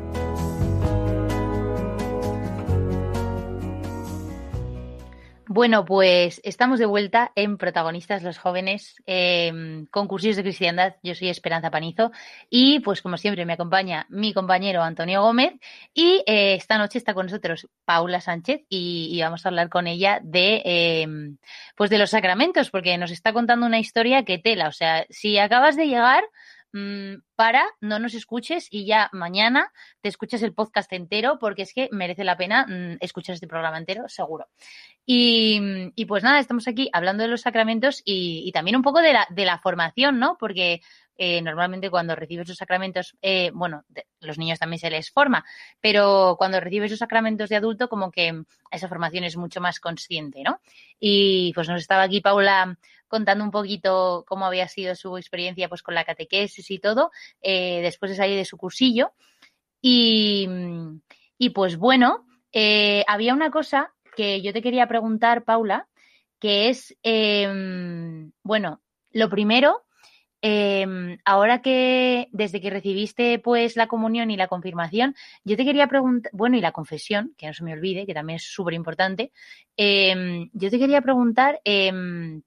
[5.54, 10.96] Bueno, pues estamos de vuelta en Protagonistas los Jóvenes, eh, de cristiandad.
[11.04, 12.10] Yo soy Esperanza Panizo
[12.50, 15.52] y pues como siempre me acompaña mi compañero Antonio Gómez
[15.94, 20.18] y eh, esta noche está con nosotros Paula Sánchez y, vamos a hablar con ella
[20.24, 21.36] de em,
[21.76, 24.66] pues de los sacramentos porque nos está contando una historia que tela.
[24.66, 26.24] O sea, si acabas de llegar
[26.76, 31.72] Mm, para, no nos escuches y ya mañana te escuches el podcast entero porque es
[31.72, 34.48] que merece la pena mm, escuchar este programa entero, seguro.
[35.06, 39.02] Y, y, pues nada, estamos aquí hablando de los sacramentos y, y también un poco
[39.02, 40.36] de la, de la formación, ¿no?
[40.36, 40.80] Porque
[41.16, 43.84] eh, normalmente cuando recibes los sacramentos, eh, bueno,
[44.20, 45.44] los niños también se les forma,
[45.80, 50.42] pero cuando recibes los sacramentos de adulto, como que esa formación es mucho más consciente,
[50.42, 50.60] ¿no?
[50.98, 55.82] Y pues nos estaba aquí Paula contando un poquito cómo había sido su experiencia pues
[55.82, 59.12] con la catequesis y todo, eh, después de salir de su cursillo.
[59.80, 60.48] Y,
[61.38, 62.26] y pues bueno,
[63.06, 65.88] había una cosa que yo te quería preguntar, Paula,
[66.44, 68.80] que es, em, bueno,
[69.12, 69.83] lo primero,
[70.46, 75.86] Em, ahora que desde que recibiste pues la comunión y la confirmación, yo te quería
[75.88, 79.32] preguntar, bueno, y la confesión, que no se me olvide, que también es súper importante,
[79.78, 82.42] em, yo te quería preguntar em,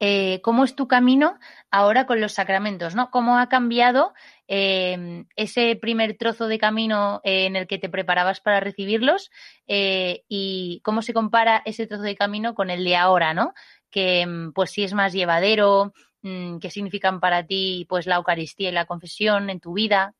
[0.00, 1.38] eh, cómo es tu camino
[1.70, 3.10] ahora con los sacramentos, ¿no?
[3.10, 4.12] ¿Cómo ha cambiado
[4.46, 9.30] ese primer trozo de camino en el que te preparabas para recibirlos
[9.66, 13.54] eh, y cómo se compara ese trozo de camino con el de ahora, ¿no?
[13.90, 15.94] Que pues si es más llevadero,
[16.26, 20.12] Mm, qué significan para ti pues la Eucaristía y la confesión en tu vida.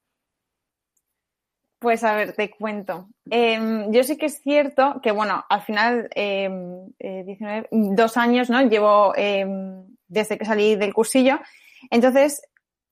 [1.80, 3.08] Pues a ver, te cuento.
[3.28, 6.48] Em, yo sí que es cierto que, bueno, al final, eh,
[7.72, 8.62] dos años, ¿no?
[8.62, 11.40] Llevo em, desde que salí del cursillo.
[11.90, 12.40] Entonces,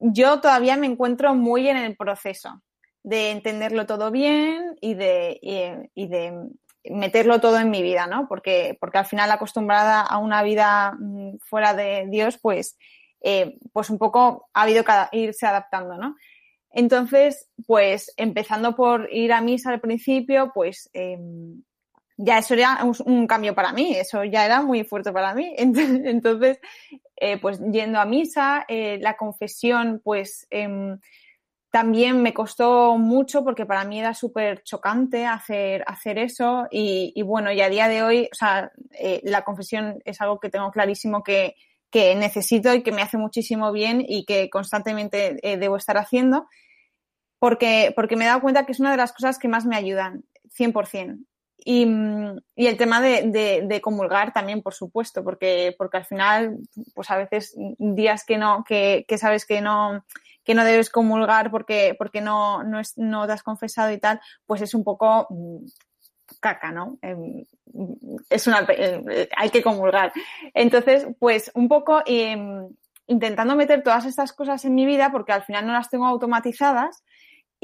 [0.01, 2.63] yo todavía me encuentro muy en el proceso
[3.05, 5.39] de entenderlo todo bien y de,
[5.95, 6.49] y, de
[6.91, 8.27] meterlo todo en mi vida, ¿no?
[8.29, 12.77] Porque, porque al final acostumbrada a una vida mm, fuera de Dios, pues
[13.27, 16.15] eh, pues un poco ha habido que irse adaptando, ¿no?
[16.71, 21.63] Entonces, pues empezando por ir a misa al principio, pues em,
[22.19, 25.55] ya eso era un, cambio para mí, eso ya era muy fuerte para mí.
[25.57, 26.61] Entonces,
[27.17, 30.99] eh, pues yendo a misa, eh, la confesión, pues em,
[31.71, 37.51] también me costó mucho porque para mí era súper chocante hacer, hacer eso y, bueno,
[37.53, 38.71] y a día de hoy, o sea,
[39.23, 41.57] la confesión es algo que tengo clarísimo que,
[41.91, 46.47] que, necesito y que me hace muchísimo bien y que constantemente eh, debo estar haciendo
[47.39, 49.77] porque, porque me he dado cuenta que es una de las cosas que más me
[49.77, 50.25] ayudan,
[50.59, 51.27] 100%.
[51.59, 51.87] Y,
[52.57, 56.59] y el tema de, de, de, comulgar también, por supuesto, porque, porque al final,
[56.95, 60.05] pues a veces días que no, que, que sabes que no,
[60.45, 64.21] que no debes comulgar porque, porque no, no, es, no te has confesado y tal,
[64.47, 65.67] pues es un poco mm,
[66.41, 66.99] caca, ¿no?
[67.03, 67.45] Em,
[68.31, 70.13] es una, eh, hay que comulgar.
[70.53, 72.69] Entonces, pues un poco em,
[73.07, 77.05] intentando meter todas estas cosas en mi vida porque al final no las tengo automatizadas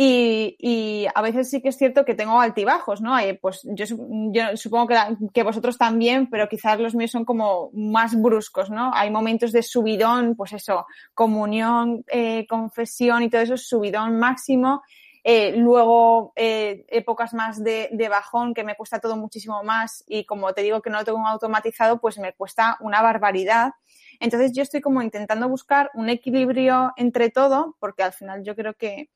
[0.03, 3.17] y, a veces sí que es cierto que tengo altibajos, ¿no?
[3.43, 3.85] pues yo,
[4.57, 4.97] supongo que,
[5.35, 8.93] que, vosotros también, pero quizás los míos son como más bruscos, ¿no?
[8.95, 14.81] Hay momentos de subidón, pues eso, comunión, eh, confesión y todo eso, subidón máximo.
[15.23, 20.25] Eh, luego eh, épocas más de, de, bajón que me cuesta todo muchísimo más y
[20.25, 23.73] como te digo que no lo tengo automatizado, pues me cuesta una barbaridad.
[24.19, 28.75] Entonces yo estoy como intentando buscar un equilibrio entre todo, porque al final yo creo
[28.75, 29.11] que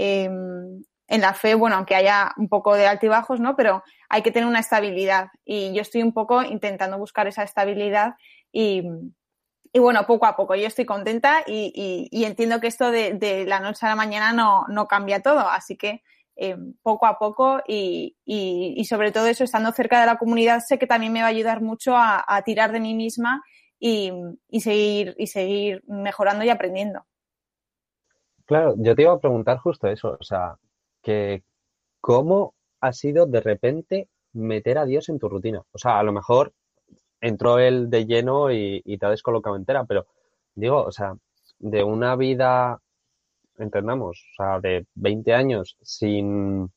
[0.00, 3.56] Em, en la fe, bueno, aunque haya un poco de altibajos, ¿no?
[3.56, 8.14] Pero hay que tener una estabilidad y yo estoy un poco intentando buscar esa estabilidad
[8.52, 8.84] y,
[9.78, 10.56] y bueno, poco a poco.
[10.56, 14.32] Yo estoy contenta y, y, entiendo que esto de, de, la noche a la mañana
[14.32, 16.02] no, no cambia todo, así que
[16.34, 20.80] eh, poco a poco y, y, sobre todo eso, estando cerca de la comunidad, sé
[20.80, 23.44] que también me va a ayudar mucho a, tirar de mí misma
[23.78, 24.10] y,
[24.58, 27.06] seguir, y seguir mejorando y aprendiendo.
[28.46, 30.56] Claro, yo te iba a preguntar justo eso, o sea,
[31.04, 31.44] que
[32.00, 35.62] cómo ha sido de repente meter a Dios en tu rutina.
[35.70, 36.52] O sea, a lo mejor
[37.20, 40.06] entró él de lleno y, te ha descolocado entera, pero
[40.54, 41.14] digo, o sea,
[41.58, 42.80] de una vida,
[43.58, 46.70] entendamos, o sea, de 20 años sin,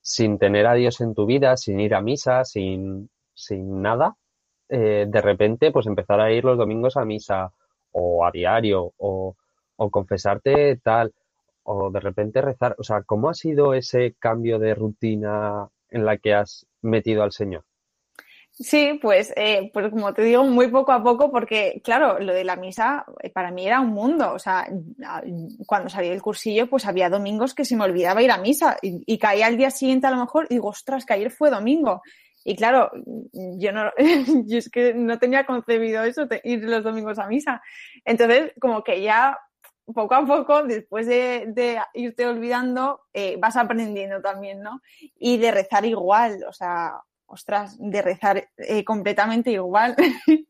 [0.00, 4.16] sin tener a Dios en tu vida, sin ir a misa, sin, sin nada,
[4.68, 7.52] eh, de repente pues empezar a ir los domingos a misa
[7.92, 9.36] o a diario o
[9.78, 11.14] o confesarte tal,
[11.62, 12.74] o de repente rezar.
[12.78, 17.32] O sea, ¿cómo ha sido ese cambio de rutina en la que has metido al
[17.32, 17.64] Señor?
[18.60, 22.42] Sí, pues, eh, pues como te digo, muy poco a poco, porque claro, lo de
[22.42, 24.32] la misa eh, para mí era un mundo.
[24.32, 24.66] O sea,
[25.64, 29.00] cuando salí del cursillo, pues había domingos que se me olvidaba ir a misa y,
[29.06, 32.02] y caía al día siguiente a lo mejor y digo, ostras, que ayer fue domingo.
[32.44, 32.90] Y claro,
[33.32, 33.92] yo no,
[34.46, 37.62] yo es que no tenía concebido eso, de ir los domingos a misa.
[38.04, 39.38] Entonces, como que ya
[39.94, 44.82] poco a poco, después de, irte olvidando, eh, vas aprendiendo también, ¿no?
[45.18, 46.94] Y de rezar igual, o sea,
[47.28, 49.94] ostras, de rezar eh, completamente igual.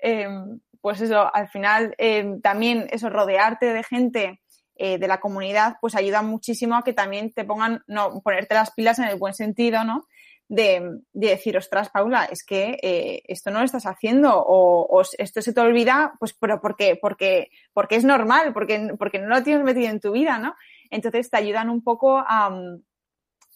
[0.00, 4.42] Em, pues eso, al final em, también eso, rodearte de gente
[4.76, 8.72] eh, de la comunidad, pues ayuda muchísimo a que también te pongan, no, ponerte las
[8.72, 10.06] pilas en el buen sentido, ¿no?
[10.48, 15.52] de, decir, ostras, Paula, es que eh, esto no lo estás haciendo o, esto se
[15.52, 16.98] te olvida, pues, pero ¿por qué?
[17.00, 20.54] Porque, porque es normal, porque, porque no lo tienes metido en tu vida, ¿no?
[20.90, 22.50] Entonces te ayudan un poco a,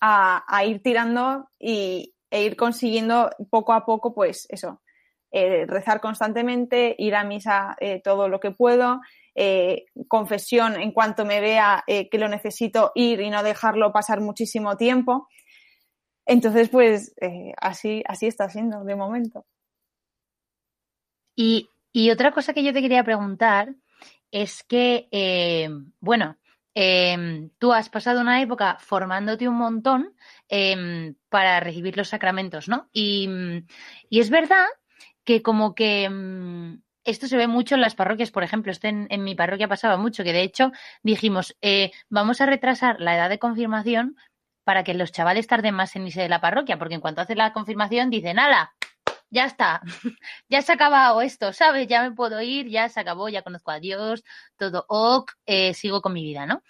[0.00, 4.83] a, ir tirando y, e ir consiguiendo poco a poco, pues eso,
[5.31, 9.01] eh, rezar constantemente, ir a misa eh, todo lo que puedo,
[10.09, 15.29] confesión en cuanto me vea que lo necesito ir y no dejarlo pasar muchísimo tiempo.
[16.29, 19.47] Entonces, pues eh, así, así está siendo de momento.
[21.35, 21.71] Y,
[22.12, 23.75] otra cosa que yo te quería preguntar
[24.31, 26.37] es que, eh, bueno,
[26.81, 30.14] em, tú has pasado una época formándote un montón
[30.49, 32.88] em, para recibir los sacramentos, ¿no?
[32.93, 33.29] Y,
[34.12, 34.64] es verdad
[35.25, 39.09] que como que em, esto se ve mucho en las parroquias, por ejemplo, esto en,
[39.25, 40.71] mi parroquia pasaba mucho, que de hecho
[41.03, 44.17] dijimos, eh, vamos a retrasar la edad de confirmación
[44.62, 47.35] para que los chavales tarden más en irse de la parroquia, porque en cuanto hace
[47.35, 48.78] la confirmación dicen, ¡hala!
[49.31, 49.83] Ya está,
[50.49, 51.87] ya se ha acabado esto, ¿sabes?
[51.87, 54.25] Ya me puedo ir, ya se acabó, ya conozco a Dios,
[54.57, 56.62] todo ok, eh, sigo con mi vida, ¿no?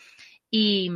[0.50, 0.90] Y,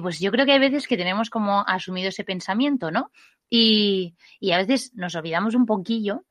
[0.00, 3.10] pues yo creo que hay veces que tenemos como asumido ese pensamiento, ¿no?
[3.48, 6.24] Y, y a veces nos olvidamos un poquillo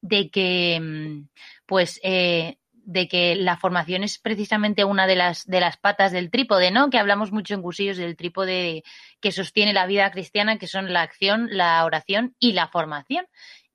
[0.00, 1.28] de que, mm,
[1.66, 6.30] pues, eh, de que la formación es precisamente una de las, de las patas del
[6.30, 6.90] trípode, ¿no?
[6.90, 8.82] Que hablamos mucho en cursillos del trípode
[9.20, 13.26] que sostiene la vida cristiana, que son la acción, la oración y la formación.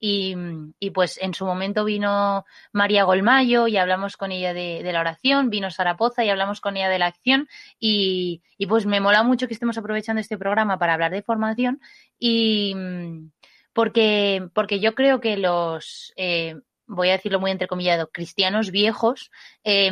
[0.07, 5.49] Y, pues en su momento vino María Golmayo y hablamos con ella de, la oración,
[5.49, 7.47] vino Sarapoza y hablamos con ella de la acción
[7.79, 11.81] y, y, pues me mola mucho que estemos aprovechando este programa para hablar de formación
[12.19, 12.75] y
[13.73, 19.31] porque, porque yo creo que los, eh, voy a decirlo muy entrecomillado, cristianos viejos,
[19.63, 19.91] eh,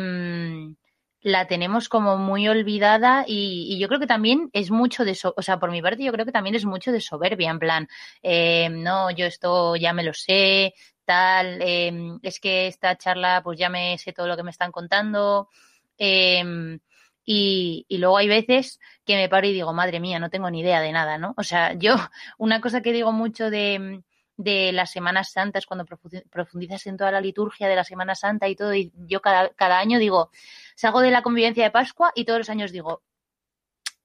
[1.24, 5.42] la tenemos como muy olvidada y, yo creo que también es mucho de eso, o
[5.42, 7.88] sea, por mi parte yo creo que también es mucho de soberbia, en plan,
[8.22, 10.74] eh, no, yo esto ya me lo sé,
[11.06, 14.70] tal, em, es que esta charla pues ya me sé todo lo que me están
[14.70, 15.48] contando.
[15.96, 16.78] Em,
[17.24, 20.60] y, y, luego hay veces que me paro y digo, madre mía, no tengo ni
[20.60, 21.34] idea de nada, ¿no?
[21.38, 21.96] O sea, yo,
[22.38, 24.02] una cosa que digo mucho de,
[24.36, 25.84] de las Semanas Santas, cuando
[26.30, 29.98] profundizas en toda la liturgia de la Semana Santa y todo, y yo cada, año
[29.98, 30.30] digo,
[30.74, 33.02] salgo de la convivencia de Pascua y todos los años digo,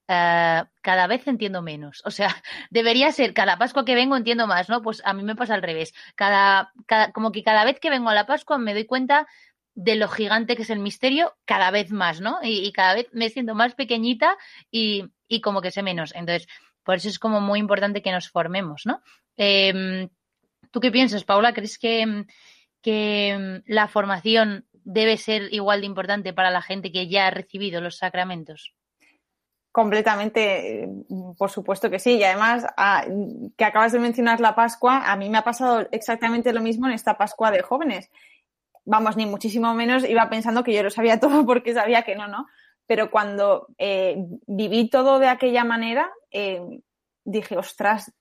[0.09, 2.01] Uh, cada vez entiendo menos.
[2.03, 2.29] O sea,
[2.71, 4.81] debería ser cada Pascua que vengo entiendo más, ¿no?
[4.81, 5.93] Pues a mí me pasa al revés.
[6.15, 9.27] Cada, cada, como que cada vez que vengo a la Pascua me doy cuenta
[9.75, 12.39] de lo gigante que es el misterio cada vez más, ¿no?
[12.41, 14.35] Y, cada vez me siento más pequeñita
[14.71, 16.11] y, y, como que sé menos.
[16.15, 16.47] Entonces,
[16.83, 19.03] por eso es como muy importante que nos formemos, ¿no?
[19.37, 20.09] Eh,
[20.71, 21.53] ¿Tú qué piensas, Paula?
[21.53, 22.25] ¿Crees que,
[22.81, 27.81] que la formación debe ser igual de importante para la gente que ya ha recibido
[27.81, 28.73] los sacramentos?
[29.71, 30.89] Completamente,
[31.37, 32.17] por supuesto que sí.
[32.17, 32.65] Y además,
[33.55, 36.93] que acabas de mencionar la Pascua, a mí me ha pasado exactamente lo mismo en
[36.93, 38.09] esta Pascua de jóvenes.
[38.85, 42.27] Vamos, ni muchísimo menos iba pensando que yo lo sabía todo porque sabía que no,
[42.27, 42.47] ¿no?
[42.87, 44.17] Pero cuando eh,
[44.47, 46.81] viví todo de aquella manera, eh,
[47.23, 48.11] dije, ostras,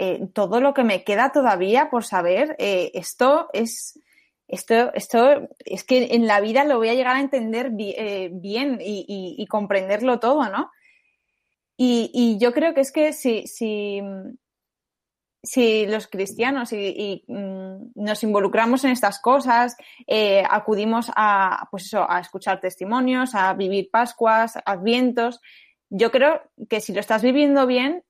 [0.00, 3.98] eh, todo lo que me queda todavía por saber, eh, esto es,
[4.46, 8.78] esto, esto es que en la vida lo voy a llegar a entender eh, bien
[8.80, 10.70] y, comprenderlo todo, ¿no?
[11.76, 14.00] Y, yo creo que es que si, si,
[15.42, 19.76] si los cristianos y, mm, nos involucramos en estas cosas,
[20.48, 25.40] acudimos a, pues a escuchar testimonios, a vivir Pascuas, Advientos,
[25.90, 28.04] yo creo que si lo estás viviendo bien,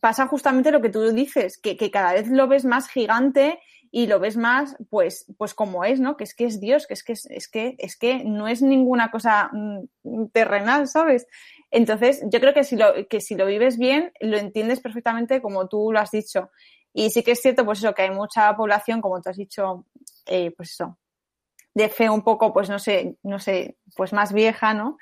[0.00, 3.60] pasa justamente lo que tú dices, que, cada vez lo ves más gigante
[3.90, 6.16] y lo ves más, pues, pues como es, ¿no?
[6.16, 9.10] Que es que es Dios, que es que es, que es que no es ninguna
[9.10, 11.26] cosa mm, terrenal, ¿sabes?
[11.70, 15.68] Entonces, yo creo que si lo, que si lo vives bien, lo entiendes perfectamente como
[15.68, 16.50] tú lo has dicho.
[16.92, 19.84] Y sí que es cierto, pues eso, que hay mucha población, como tú has dicho,
[20.26, 20.98] eh, pues eso,
[21.74, 24.96] de fe un poco, pues no sé, no sé, pues más vieja, ¿no?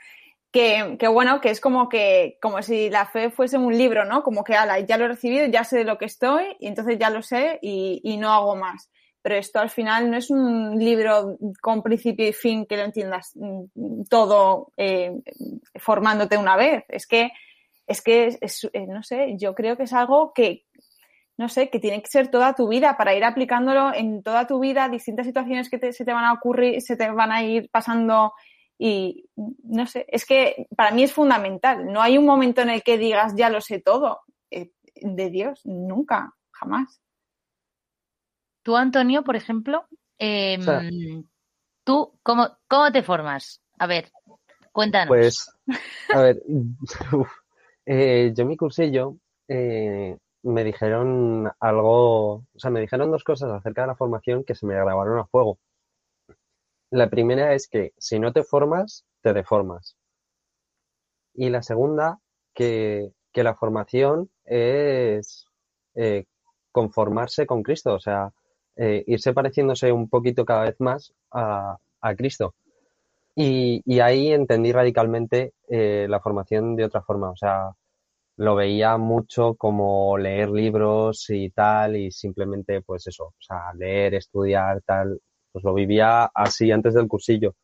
[0.54, 4.22] Que, bueno, que es como que, como si la fe fuese un libro, ¿no?
[4.22, 6.96] Como que, ala, ya lo he recibido, ya sé de lo que estoy, y entonces
[6.96, 8.88] ya lo sé y, no hago más.
[9.20, 13.32] Pero esto al final no es un libro con principio y fin que lo entiendas
[13.34, 15.12] mm, todo eh,
[15.74, 16.84] formándote una vez.
[16.88, 17.32] Es que,
[17.88, 20.66] es que, es, eh, no sé, yo creo que es algo que,
[21.36, 24.60] no sé, que tiene que ser toda tu vida para ir aplicándolo en toda tu
[24.60, 28.34] vida, distintas situaciones que se te van a ocurrir, se te van a ir pasando
[28.78, 31.92] y no sé, es que para mí es fundamental.
[31.92, 34.20] No hay un momento en el que digas, ya lo sé todo.
[34.50, 37.00] Eh, de Dios, nunca, jamás.
[38.62, 39.86] Tú, Antonio, por ejemplo,
[40.18, 41.24] em,
[41.84, 43.62] ¿tú cómo, cómo te formas?
[43.78, 44.10] A ver,
[44.72, 45.08] cuéntanos.
[45.08, 45.52] Pues,
[46.14, 46.42] a ver,
[47.86, 49.16] eh, yo mi cursillo
[49.48, 54.54] eh, me dijeron algo, o sea, me dijeron dos cosas acerca de la formación que
[54.54, 55.58] se me grabaron a fuego.
[56.94, 59.96] La primera es que si no te formas, te deformas.
[61.34, 62.20] Y la segunda,
[62.54, 65.44] que, la formación es
[65.96, 66.26] eh,
[66.70, 68.30] conformarse con Cristo, o sea,
[68.76, 71.78] eh, irse pareciéndose un poquito cada vez más a,
[72.16, 72.54] Cristo.
[73.34, 77.72] Y, ahí entendí radicalmente eh, la formación de otra forma, o sea,
[78.36, 84.14] lo veía mucho como leer libros y tal, y simplemente, pues eso, o sea, leer,
[84.14, 85.20] estudiar, tal,
[85.54, 87.54] pues lo vivía así antes del cursillo.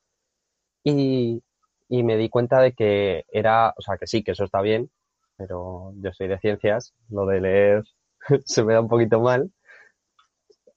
[0.84, 1.42] Y,
[1.88, 4.90] me di cuenta de que era, o sea, que sí, que eso está bien,
[5.36, 7.84] pero yo soy de ciencias, lo de leer
[8.44, 9.50] se me da un poquito mal.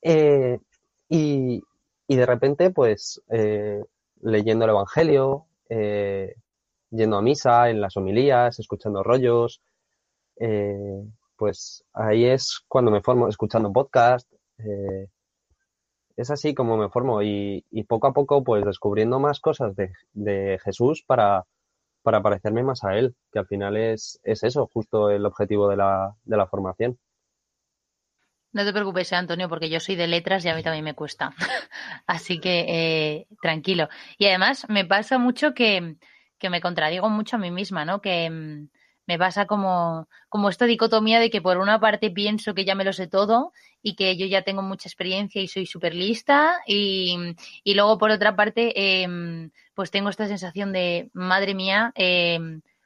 [0.02, 0.58] Eh,
[1.08, 1.62] y,
[2.08, 3.84] de repente, pues, eh,
[4.22, 6.34] leyendo el Evangelio, eh,
[6.90, 9.62] yendo a misa, en las homilías, escuchando rollos,
[11.38, 14.28] pues ahí es cuando me formo, escuchando podcast,
[16.16, 21.04] es así como me formo y, poco a poco pues descubriendo más cosas de, Jesús
[21.06, 21.46] para,
[22.02, 25.78] para parecerme más a Él, que al final es, es eso, justo el objetivo de
[25.78, 26.98] la, de la formación.
[28.52, 30.94] No te preocupes, eh, Antonio, porque yo soy de letras y a mí también me
[30.94, 31.34] cuesta.
[32.06, 33.90] Así que eh, tranquilo.
[34.20, 35.96] Y además me pasa mucho que,
[36.38, 38.00] que me contradigo mucho a mí misma, ¿no?
[38.00, 38.68] Que, mm,
[39.06, 42.84] me pasa como, como esta dicotomía de que por una parte pienso que ya me
[42.84, 43.52] lo sé todo
[43.82, 48.12] y que yo ya tengo mucha experiencia y soy súper lista y, y, luego por
[48.12, 52.40] otra parte eh, pues tengo esta sensación de madre mía eh,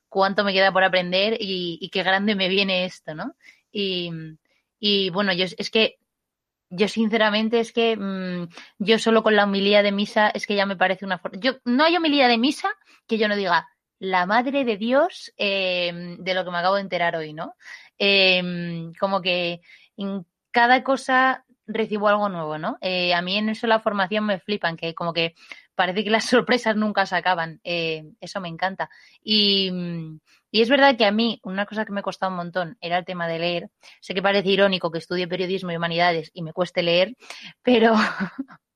[0.09, 3.36] cuánto me queda por aprender y, y, qué grande me viene esto, ¿no?
[3.72, 4.11] Y,
[4.80, 5.99] y bueno, yo es que
[6.70, 8.49] yo sinceramente es que mm,
[8.80, 11.39] yo solo con la humilía de misa es que ya me parece una forma.
[11.39, 12.70] Yo no hay humilía de misa
[13.07, 13.68] que yo no diga
[13.99, 17.55] la madre de Dios em, de lo que me acabo de enterar hoy, ¿no?
[17.97, 19.61] Em, como que
[19.97, 22.77] en cada cosa recibo algo nuevo, ¿no?
[22.81, 25.35] Eh, a mí en eso la formación me flipan, que como que
[25.75, 27.59] parece que las sorpresas nunca se acaban.
[27.63, 28.89] Eh, eso me encanta.
[29.21, 29.71] Y,
[30.51, 33.05] y, es verdad que a mí una cosa que me costado un montón era el
[33.05, 33.69] tema de leer.
[34.01, 37.15] Sé que parece irónico que estudie periodismo y humanidades y me cueste leer,
[37.61, 37.93] pero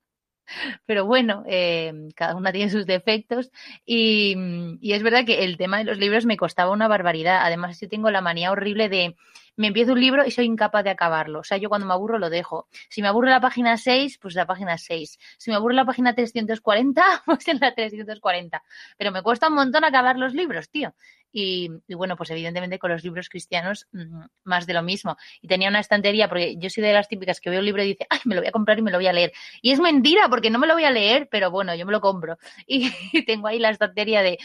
[0.85, 3.51] pero bueno, eh, cada una tiene sus defectos
[3.85, 4.35] y,
[4.81, 7.41] y, es verdad que el tema de los libros me costaba una barbaridad.
[7.43, 9.15] Además, yo tengo la manía horrible de
[9.57, 11.39] me empiezo un libro y soy incapaz de acabarlo.
[11.39, 12.67] O sea, yo cuando me aburro lo dejo.
[12.89, 15.19] Si me aburre la página 6, pues la página 6.
[15.37, 18.63] Si me aburre la página 340, pues en la 340.
[18.97, 20.95] Pero me cuesta un montón acabar los libros, tío.
[21.31, 25.17] Y, bueno, pues evidentemente con los libros cristianos mm, más de lo mismo.
[25.41, 27.87] Y tenía una estantería, porque yo soy de las típicas que veo un libro y
[27.87, 29.31] dice, ay, me lo voy a comprar y me lo voy a leer.
[29.61, 32.01] Y es mentira, porque no me lo voy a leer, pero bueno, yo me lo
[32.01, 32.37] compro.
[32.67, 32.91] Y,
[33.25, 34.37] tengo ahí la estantería de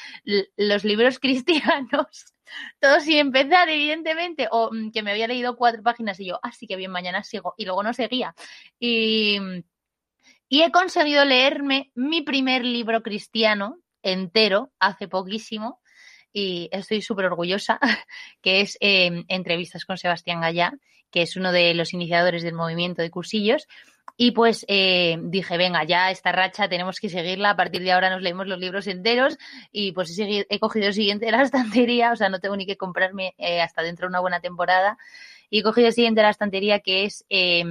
[0.57, 2.35] los libros cristianos
[2.81, 6.67] todo sin empezar, evidentemente, o mm, que me había leído cuatro páginas y yo, así
[6.67, 8.35] ah, que bien, mañana sigo, y luego no seguía.
[8.79, 9.39] Y,
[10.49, 15.81] y he conseguido leerme mi primer libro cristiano entero hace poquísimo
[16.39, 17.81] y estoy súper orgullosa,
[18.43, 20.75] que es eh, Entrevistas con Sebastián Gallá,
[21.11, 23.67] que es uno de los iniciadores del movimiento de cursillos.
[24.19, 27.51] Y pues eh, dije, venga, ya esta racha tenemos que seguirla.
[27.51, 29.39] A partir de ahora nos leemos los libros enteros.
[29.73, 32.13] Y pues he, cogido el siguiente de la estantería.
[32.13, 34.99] O sea, no tengo ni que comprarme eh, hasta dentro de una buena temporada.
[35.49, 37.65] Y he cogido el siguiente de la estantería que es, eh,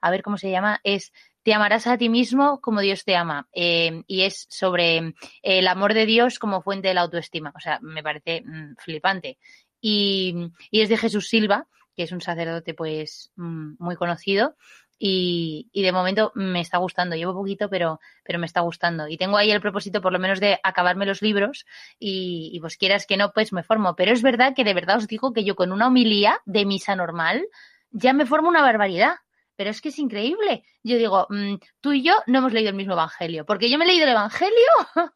[0.00, 1.12] a ver cómo se llama, es
[1.46, 3.48] Te amarás a ti mismo como Dios te ama.
[3.52, 7.52] Em, y es sobre el amor de Dios como fuente de la autoestima.
[7.54, 9.38] O sea, me parece mmm, flipante.
[9.80, 14.56] Y, es de Jesús Silva, que es un sacerdote pues mm, muy conocido
[14.98, 17.14] y, y, de momento me está gustando.
[17.14, 19.06] Llevo poquito, pero, pero me está gustando.
[19.06, 21.64] Y tengo ahí el propósito, por lo menos, de acabarme los libros
[22.00, 23.94] y, y, pues quieras que no, pues me formo.
[23.94, 26.96] Pero es verdad que de verdad os digo que yo con una homilía de misa
[26.96, 27.46] normal
[27.92, 29.14] ya me formo una barbaridad.
[29.56, 30.64] Pero es que es increíble.
[30.82, 33.84] Yo digo, mmm, tú y yo no hemos leído el mismo evangelio, porque yo me
[33.84, 34.54] he leído el evangelio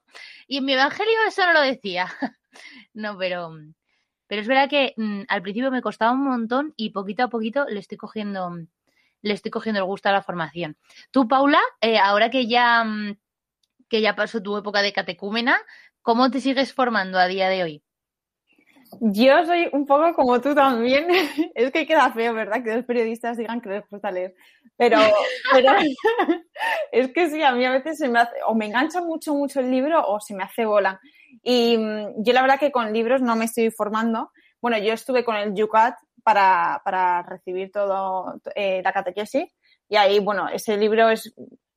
[0.48, 2.06] y en mi evangelio eso no lo decía.
[2.94, 3.52] no, pero,
[4.26, 7.66] pero es verdad que mmm, al principio me costaba un montón y poquito a poquito
[7.66, 8.50] le estoy cogiendo
[9.22, 10.76] le estoy cogiendo el gusto a la formación.
[11.10, 13.16] Tú, Paula, eh, ahora que ya, mm,
[13.88, 15.58] que ya pasó tu época de catecúmena,
[16.02, 17.82] ¿cómo te sigues formando a día de hoy?
[18.98, 21.06] Yo soy un poco como tú también.
[21.54, 22.62] Es que queda feo, ¿verdad?
[22.62, 24.34] Que los periodistas digan que les gusta leer.
[24.76, 24.98] Pero,
[25.52, 25.72] pero
[26.92, 29.60] es que sí, a mí a veces se me hace, o me engancha mucho, mucho
[29.60, 31.00] el libro o se me hace bola.
[31.42, 34.32] Y mm, yo la verdad que con libros no me estoy formando.
[34.60, 39.50] Bueno, yo estuve con el Yucat para, para recibir todo eh, la catequesis.
[39.88, 41.34] Y ahí, bueno, ese libro es,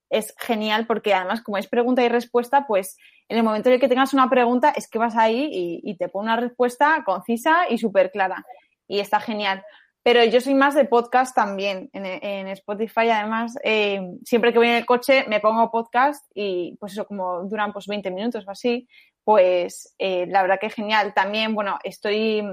[0.10, 2.98] es genial porque además, como es pregunta y respuesta, pues
[3.30, 6.10] en el momento en el que tengas una pregunta, es que vas ahí y, te
[6.10, 8.46] pone una respuesta concisa y súper clara.
[8.88, 9.64] Y está genial.
[10.04, 11.90] Pero yo soy más de podcast también.
[11.94, 16.76] En, en Spotify, además, eh, siempre que voy en el coche me pongo podcast y
[16.80, 18.88] pues eso, como duran pues 20 minutos o así,
[19.24, 21.14] pues eh, la verdad que genial.
[21.14, 22.44] También, bueno, estoy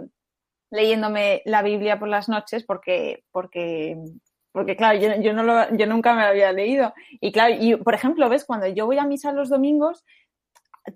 [0.70, 3.96] leyéndome la Biblia por las noches porque, porque,
[4.52, 6.94] porque claro, yo, no lo, yo nunca me había leído.
[7.20, 10.04] Y claro, y por ejemplo, ves, cuando yo voy a misa los domingos,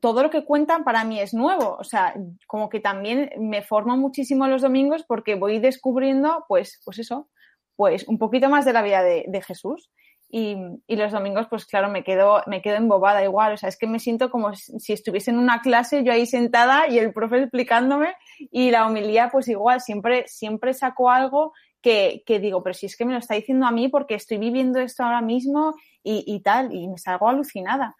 [0.00, 1.76] todo lo que cuentan para mí es nuevo.
[1.78, 2.14] O sea,
[2.46, 7.28] como que también me forma muchísimo los domingos porque voy descubriendo, pues, pues eso,
[7.76, 9.90] pues un poquito más de la vida de, Jesús.
[10.28, 10.56] Y,
[10.88, 13.52] los domingos, pues claro, me quedo, me quedo embobada igual.
[13.52, 16.88] O sea, es que me siento como si estuviese en una clase, yo ahí sentada
[16.88, 18.14] y el profe explicándome
[18.50, 22.96] y la homilía, pues igual, siempre, siempre saco algo que, que digo, pero si es
[22.96, 26.40] que me lo está diciendo a mí porque estoy viviendo esto ahora mismo y, y
[26.40, 27.94] tal, y me salgo alucinada.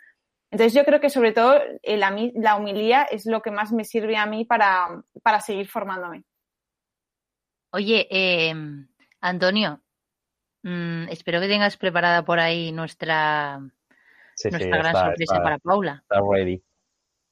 [0.55, 3.84] Entonces yo creo que sobre todo eh, la, la humilía es lo que más me
[3.84, 6.24] sirve a mí para, para seguir formándome.
[7.72, 8.55] Oye, eh,
[9.20, 9.84] Antonio,
[10.64, 13.61] Mm, espero que tengas preparada por ahí nuestra,
[14.34, 16.02] sí, nuestra sí, gran está, sorpresa está, para Paula.
[16.02, 16.62] Está ready.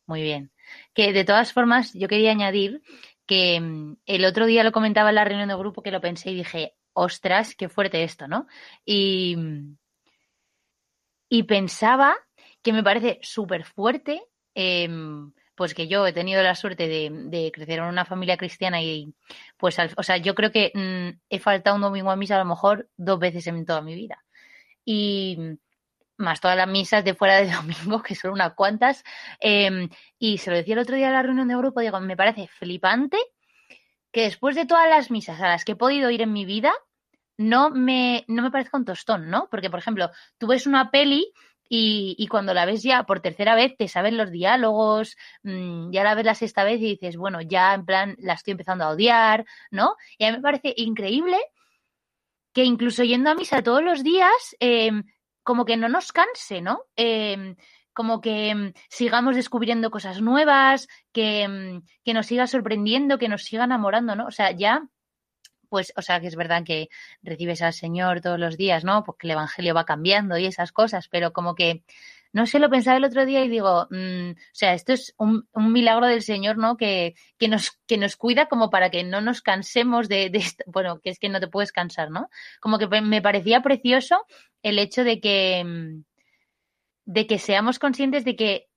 [0.06, 0.52] Muy bien.
[0.92, 2.82] Que de todas formas, yo quería añadir
[3.26, 6.30] que mm, el otro día lo comentaba en la reunión de grupo que lo pensé
[6.30, 8.46] y dije, ostras, qué fuerte esto, ¿no?
[8.84, 9.38] Y,
[11.30, 12.14] y pensaba
[12.62, 14.22] que me parece súper fuerte.
[14.54, 14.88] Eh,
[15.54, 19.14] pues que yo he tenido la suerte de, crecer en una familia cristiana y
[19.56, 22.38] pues, al, o sea, yo creo que mmm, he faltado un domingo a misa a
[22.38, 24.24] lo mejor dos veces en toda mi vida.
[24.84, 25.38] Y
[26.16, 29.04] más todas las misas de fuera de domingo, que son unas cuantas.
[29.40, 29.88] Eh,
[30.18, 32.48] y se lo decía el otro día en la reunión de grupo, digo, me parece
[32.48, 33.18] flipante
[34.10, 36.72] que después de todas las misas a las que he podido ir en mi vida,
[37.38, 39.48] no me, no me parezca un tostón, ¿no?
[39.50, 41.32] Porque, por ejemplo, tú ves una peli
[41.74, 46.04] y, y, cuando la ves ya por tercera vez te sabes los diálogos, mmm, ya
[46.04, 48.90] la ves la sexta vez y dices, bueno, ya en plan la estoy empezando a
[48.90, 49.96] odiar, ¿no?
[50.18, 51.38] Y a mí me parece increíble
[52.52, 54.90] que incluso yendo a misa todos los días, eh,
[55.42, 56.84] como que no nos canse, ¿no?
[56.94, 57.56] Eh,
[57.94, 63.44] como que mm, sigamos descubriendo cosas nuevas, que, mm, que nos siga sorprendiendo, que nos
[63.44, 64.26] siga enamorando, ¿no?
[64.26, 64.86] O sea, ya
[65.72, 66.90] pues, o sea, que es verdad que
[67.22, 69.04] recibes al Señor todos los días, ¿no?
[69.04, 71.82] Porque el Evangelio va cambiando y esas cosas, pero como que,
[72.34, 75.48] no sé, lo pensaba el otro día y digo, mmm, o sea, esto es un,
[75.54, 76.76] un, milagro del Señor, ¿no?
[76.76, 80.62] Que, que, nos, que nos cuida como para que no nos cansemos de, de esto.
[80.66, 82.28] bueno, que es que no te puedes cansar, ¿no?
[82.60, 84.26] Como que me parecía precioso
[84.62, 86.04] el hecho de que, mm,
[87.06, 88.68] de que seamos conscientes de que,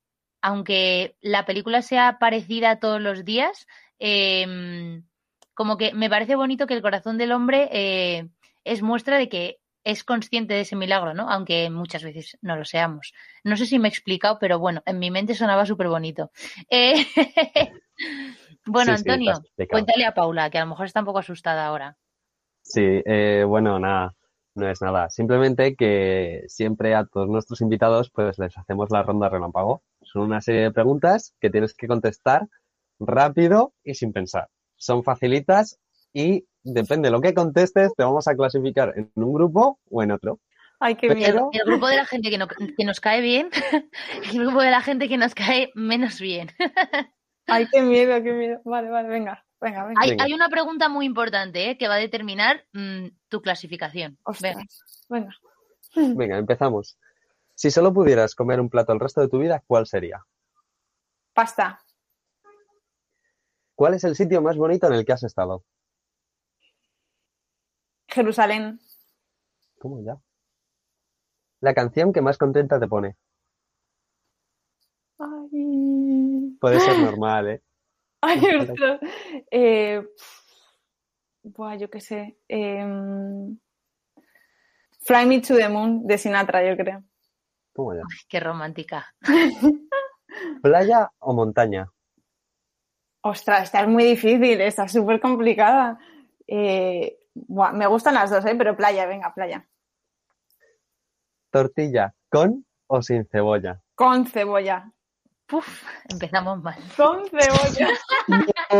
[0.41, 3.67] aunque la película sea parecida todos los días,
[3.99, 5.01] eh,
[5.55, 8.29] como que me parece bonito que el corazón del hombre eh,
[8.63, 11.29] es muestra de que es consciente de ese milagro, ¿no?
[11.29, 13.13] Aunque muchas veces no lo seamos.
[13.43, 16.31] No sé si me he explicado, pero bueno, en mi mente sonaba súper bonito.
[16.69, 17.05] Eh,
[18.65, 21.67] bueno, sí, Antonio, sí, cuéntale a Paula, que a lo mejor está un poco asustada
[21.67, 21.97] ahora.
[22.63, 24.15] Sí, eh, bueno, nada,
[24.55, 25.09] no es nada.
[25.11, 29.83] Simplemente que siempre a todos nuestros invitados pues les hacemos la ronda relámpago.
[30.01, 32.47] Son una serie de preguntas que tienes que contestar
[32.99, 35.79] rápido y sin pensar son facilitas
[36.13, 40.11] y depende de lo que contestes, te vamos a clasificar en un grupo o en
[40.11, 40.39] otro.
[40.79, 41.49] Ay, qué Pero, miedo.
[41.53, 43.49] El grupo de la gente que, no, que, nos cae bien
[44.23, 46.51] y el grupo de la gente que nos cae menos bien.
[47.47, 48.61] Ay, qué miedo, qué miedo.
[48.65, 49.45] Vale, vale, venga.
[49.61, 50.01] Venga, venga.
[50.01, 51.77] Hay, hay, una pregunta muy importante ¿eh?
[51.77, 54.17] que va a determinar mmm, tu clasificación.
[54.23, 54.55] Ostras.
[55.09, 55.29] Venga.
[55.95, 56.15] venga.
[56.15, 56.97] Venga, empezamos.
[57.53, 60.25] Si solo pudieras comer un plato el resto de tu vida, ¿cuál sería?
[61.33, 61.84] Pasta.
[63.75, 65.63] ¿Cuál es el sitio más bonito en el que has estado?
[68.07, 68.79] Jerusalén.
[69.79, 70.17] ¿Cómo ya?
[71.59, 73.17] La canción que más contenta te pone.
[75.19, 76.57] Ay.
[76.59, 77.63] Puede ser normal, ¿eh?
[78.21, 78.99] Ay, ostras.
[79.51, 80.01] Eh,
[81.43, 82.37] buah, yo qué sé.
[82.47, 82.85] Eh,
[85.01, 87.03] Fly Me to the Moon de Sinatra, yo creo.
[87.73, 88.01] ¿Cómo ya?
[88.01, 89.13] Ay, qué romántica.
[90.63, 91.91] ¿Playa o montaña?
[93.27, 95.97] Ostras, esta es muy difícil, está súper complicada.
[96.45, 98.53] Eh, buah, me gustan las dos, ¿eh?
[98.55, 99.67] pero playa, venga, playa.
[101.49, 103.81] ¿Tortilla con o sin cebolla?
[103.95, 104.91] Con cebolla.
[105.47, 106.77] Puf, empezamos mal.
[106.95, 107.89] Con cebolla.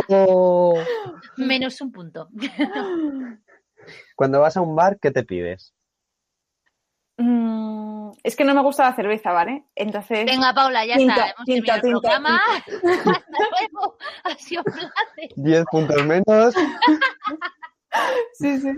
[0.09, 0.73] no.
[1.37, 2.29] Menos un punto.
[4.15, 5.73] Cuando vas a un bar, ¿qué te pides?
[7.17, 9.65] Mm, es que no me gusta la cerveza, ¿vale?
[9.75, 10.25] Entonces.
[10.25, 11.29] Venga, Paula, ya está.
[11.29, 12.41] Hemos tinto, terminado el programa.
[12.67, 13.97] Hasta luego.
[14.23, 15.29] Ha sido un placer.
[15.35, 16.53] 10 puntos menos.
[18.33, 18.73] Sí, sí.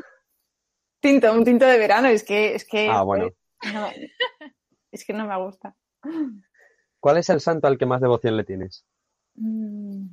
[0.99, 2.53] Tinto, un tinto de verano, es que.
[2.53, 3.29] Es que Ah, bueno.
[3.73, 3.89] no,
[4.91, 5.75] es que no me gusta.
[6.99, 8.85] ¿Cuál es el santo al que más devoción le tienes?
[9.33, 10.05] Mm.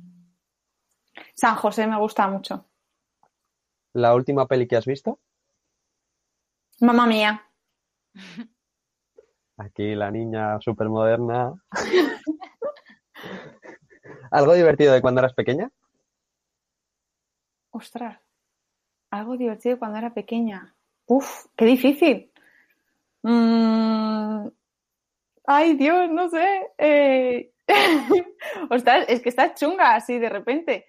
[1.35, 2.65] San José me gusta mucho.
[3.93, 5.19] ¿La última peli que has visto?
[6.79, 7.47] Mamma mía.
[9.57, 11.53] Aquí la niña súper moderna.
[14.31, 15.71] ¿Algo divertido de cuando eras pequeña?
[17.71, 18.19] Ostras.
[19.11, 20.75] Algo divertido cuando era pequeña.
[21.05, 22.31] Uf, qué difícil.
[23.23, 24.47] Mm.
[25.45, 26.71] Ay, Dios, no sé.
[26.77, 27.51] Eh...
[28.69, 30.85] Ostras, es que está chunga así de repente.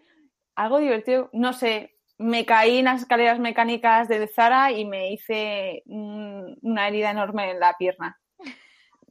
[0.54, 1.95] Algo divertido, no sé.
[2.18, 7.60] Me caí en las escaleras mecánicas de Zara y me hice una herida enorme en
[7.60, 8.18] la pierna.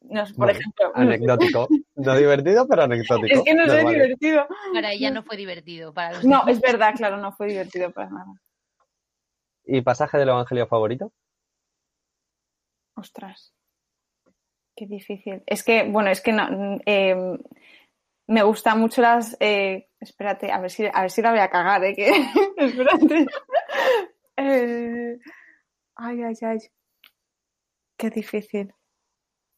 [0.02, 0.92] No por Bueno, ejemplo.
[0.96, 1.68] Anecdótico.
[1.96, 3.40] No divertido, pero anecdótico.
[3.40, 3.94] Es que no Normal.
[3.94, 4.48] divertido.
[4.74, 5.94] Para ella no fue divertido.
[5.94, 8.34] Para los No, es verdad, claro, no fue divertido para nada.
[9.66, 11.12] ¿Y pasaje del Evangelio favorito?
[12.96, 13.54] Ostras.
[14.76, 15.42] Qué difícil.
[15.46, 16.80] Es que, bueno, es que no.
[16.86, 17.38] eh,
[18.28, 19.36] me gustan mucho las.
[19.40, 21.94] eh, espérate, a ver si, a ver si la voy a cagar, ¿eh?
[21.96, 22.10] Que,
[22.58, 23.26] espérate.
[24.38, 25.18] Eh,
[25.96, 26.58] ay, ay, ay.
[27.98, 28.74] Qué difícil.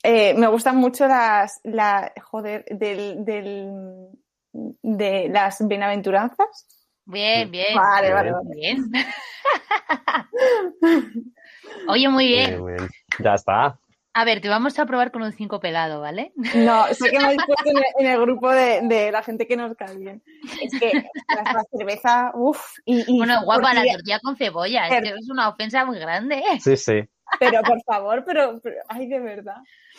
[0.03, 1.59] Eh, me gustan mucho las.
[1.63, 4.09] La, joder, del, del,
[4.53, 6.67] de las bienaventuranzas.
[7.05, 7.73] Bien, bien.
[7.75, 8.91] Vale, vale, Bien.
[8.91, 9.05] vale.
[10.81, 11.33] Bien.
[11.87, 12.59] Oye, muy bien.
[12.61, 12.89] Muy bien.
[13.19, 13.79] Ya está.
[14.19, 16.31] A ver, te vamos a probar con un 5 pelado, ¿vale?
[16.55, 19.45] No, sé que me habéis puesto en el, en el grupo de, de la gente
[19.45, 20.23] que nos cae bien.
[20.61, 20.91] Es que
[21.27, 24.87] la, la cerveza, uff, y, y Bueno, guapa, la tortilla- con cebolla.
[24.87, 26.41] Es que es una ofensa muy grande.
[26.59, 27.01] Sí, sí.
[27.39, 29.57] Pero por favor, pero, pero ay, de verdad,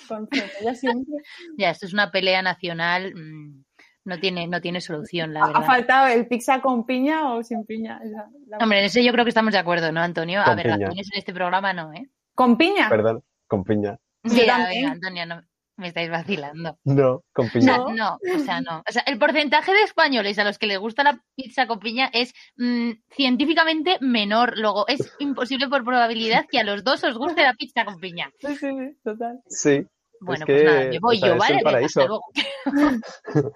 [0.08, 1.14] con cebolla siempre.
[1.56, 3.62] Ya, esto es una pelea nacional mm,
[4.04, 5.62] no tiene, no tiene solución, la Ha verdad.
[5.64, 8.00] faltado el pizza con piña o sin piña.
[8.48, 10.40] La- Hombre, en eso yo creo que estamos de acuerdo, ¿no, Antonio?
[10.40, 10.88] A ver, piña.
[10.88, 12.08] en este programa no, ¿eh?
[12.34, 12.88] ¿Con piña?
[12.88, 13.96] Perdón, con piña.
[14.24, 14.82] Yo Mira, también.
[14.82, 15.42] venga, Antonio, no,
[15.76, 16.78] me estáis vacilando.
[16.84, 17.76] No, con piña.
[17.78, 17.94] No.
[17.94, 18.82] no, o sea, no.
[18.88, 22.10] O sea, el porcentaje de españoles a los que les gusta la pizza con piña
[22.12, 24.58] es mm, científicamente menor.
[24.58, 28.30] Luego, es imposible por probabilidad que a los dos os guste la pizza con piña.
[28.40, 29.40] Sí, sí, sí, total.
[29.48, 29.86] Sí.
[30.20, 31.54] Bueno, que, pues nada, me voy o sea, yo, ¿vale?
[31.54, 32.00] un Venga, paraíso.
[32.00, 32.24] hasta luego.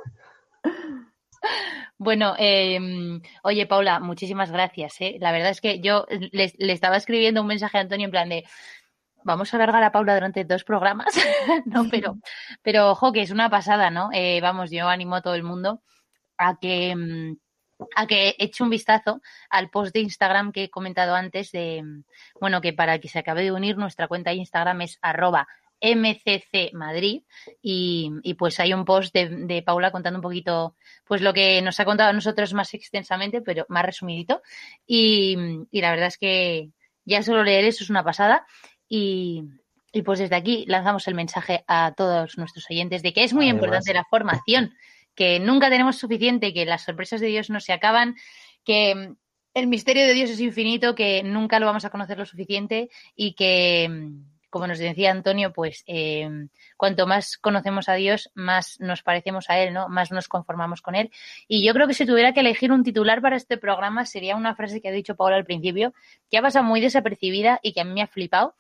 [1.99, 2.79] Bueno, eh,
[3.45, 5.01] oye Paula, muchísimas gracias.
[5.01, 5.17] ¿eh?
[5.21, 8.29] La verdad es que yo le, le estaba escribiendo un mensaje a Antonio en plan
[8.29, 8.45] de
[9.25, 11.09] vamos a alargar a Paula durante dos programas,
[11.67, 12.19] no, pero,
[12.63, 14.11] pero ojo que es una pasada, ¿no?
[14.13, 15.83] Eh, vamos, yo animo a todo el mundo
[16.39, 17.37] a que mm,
[17.97, 19.21] a que eche un vistazo
[19.51, 22.05] al post de Instagram que he comentado antes de, mm,
[22.41, 25.47] bueno, que para que se acabe de unir, nuestra cuenta de Instagram es arroba
[25.83, 27.23] mccmadrid
[27.61, 31.85] y, pues hay un post de, Paula contando un poquito pues lo que nos ha
[31.85, 34.43] contado a nosotros más extensamente, pero más resumidito.
[34.87, 35.37] Y,
[35.71, 36.71] y la verdad es que
[37.05, 38.47] ya solo leer eso es una pasada.
[38.95, 39.45] Y,
[39.91, 43.47] y pues desde aquí lanzamos el mensaje a todos nuestros oyentes de que es muy
[43.47, 44.75] Además- importante la formación,
[45.15, 48.17] que nunca tenemos suficiente, que las sorpresas de Dios no se acaban,
[48.65, 49.17] que mm,
[49.55, 53.33] el misterio de Dios es infinito, que nunca lo vamos a conocer lo suficiente y
[53.33, 56.29] que, mm, como nos decía Antonio, pues eh,
[56.77, 59.89] cuanto más conocemos a Dios, más nos parecemos a Él, ¿no?
[59.89, 61.11] Más nos conformamos con Él.
[61.49, 64.55] Y yo creo que si tuviera que elegir un titular para este programa sería una
[64.55, 65.95] frase que ha dicho Paula al principio,
[66.31, 68.55] que ha pasado muy desapercibida y que a mí me ha flipado,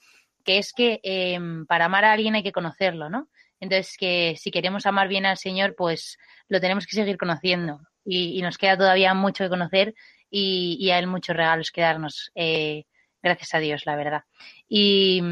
[0.45, 1.38] que es que eh,
[1.68, 3.28] para amar a alguien hay que conocerlo, ¿no?
[3.61, 6.18] Entonces, que si queremos amar bien al Señor, pues
[6.49, 7.80] lo tenemos que seguir conociendo.
[8.05, 9.95] Y, y nos queda todavía mucho que conocer
[10.30, 12.32] y, y a Él muchos regalos que darnos.
[12.34, 12.84] eh,
[13.22, 14.24] gracias a Dios, la verdad.
[14.68, 15.22] Y,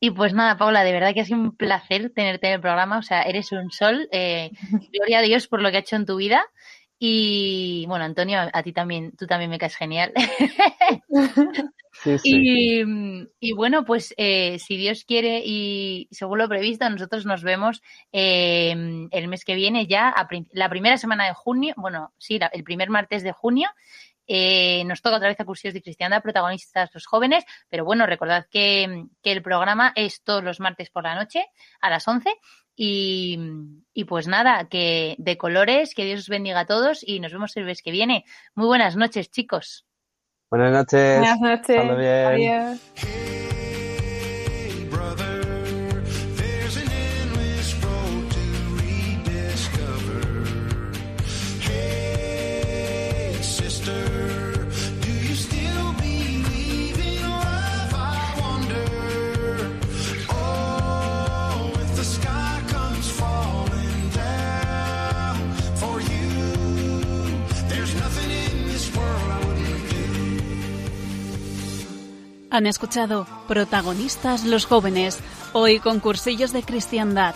[0.00, 2.98] y pues nada, Paula, de verdad que ha sido un placer tenerte en el programa.
[2.98, 4.08] O sea, eres un sol.
[4.12, 4.50] eh,
[4.92, 6.44] gloria a Dios por lo que ha hecho en tu vida.
[7.00, 10.12] Y bueno, Antonio, a ti también, tú también me caes genial.
[12.00, 12.30] Sí, sí.
[12.32, 12.82] Y,
[13.40, 17.82] y bueno, pues eh, si Dios quiere y según lo previsto, nosotros nos vemos
[18.12, 22.46] eh, el mes que viene ya, a la primera semana de junio, bueno, sí, la-
[22.52, 23.68] el primer martes de junio.
[24.28, 28.46] eh, nos toca otra vez a Cursillos de Cristiandad, protagonistas los jóvenes, pero bueno, recordad
[28.50, 31.46] que, que el programa es todos los martes por la noche
[31.80, 32.32] a las 11
[32.80, 33.36] y,
[33.92, 37.56] y pues nada, que de colores, que Dios os bendiga a todos y nos vemos
[37.56, 38.24] el mes que viene.
[38.54, 39.84] Muy buenas noches, chicos.
[40.48, 41.18] Buenas noches.
[41.18, 41.98] Buenas noches.
[41.98, 42.70] Bien.
[42.72, 43.27] Adiós.
[72.50, 75.18] Han escuchado Protagonistas los jóvenes,
[75.52, 77.34] hoy con cursillos de cristiandad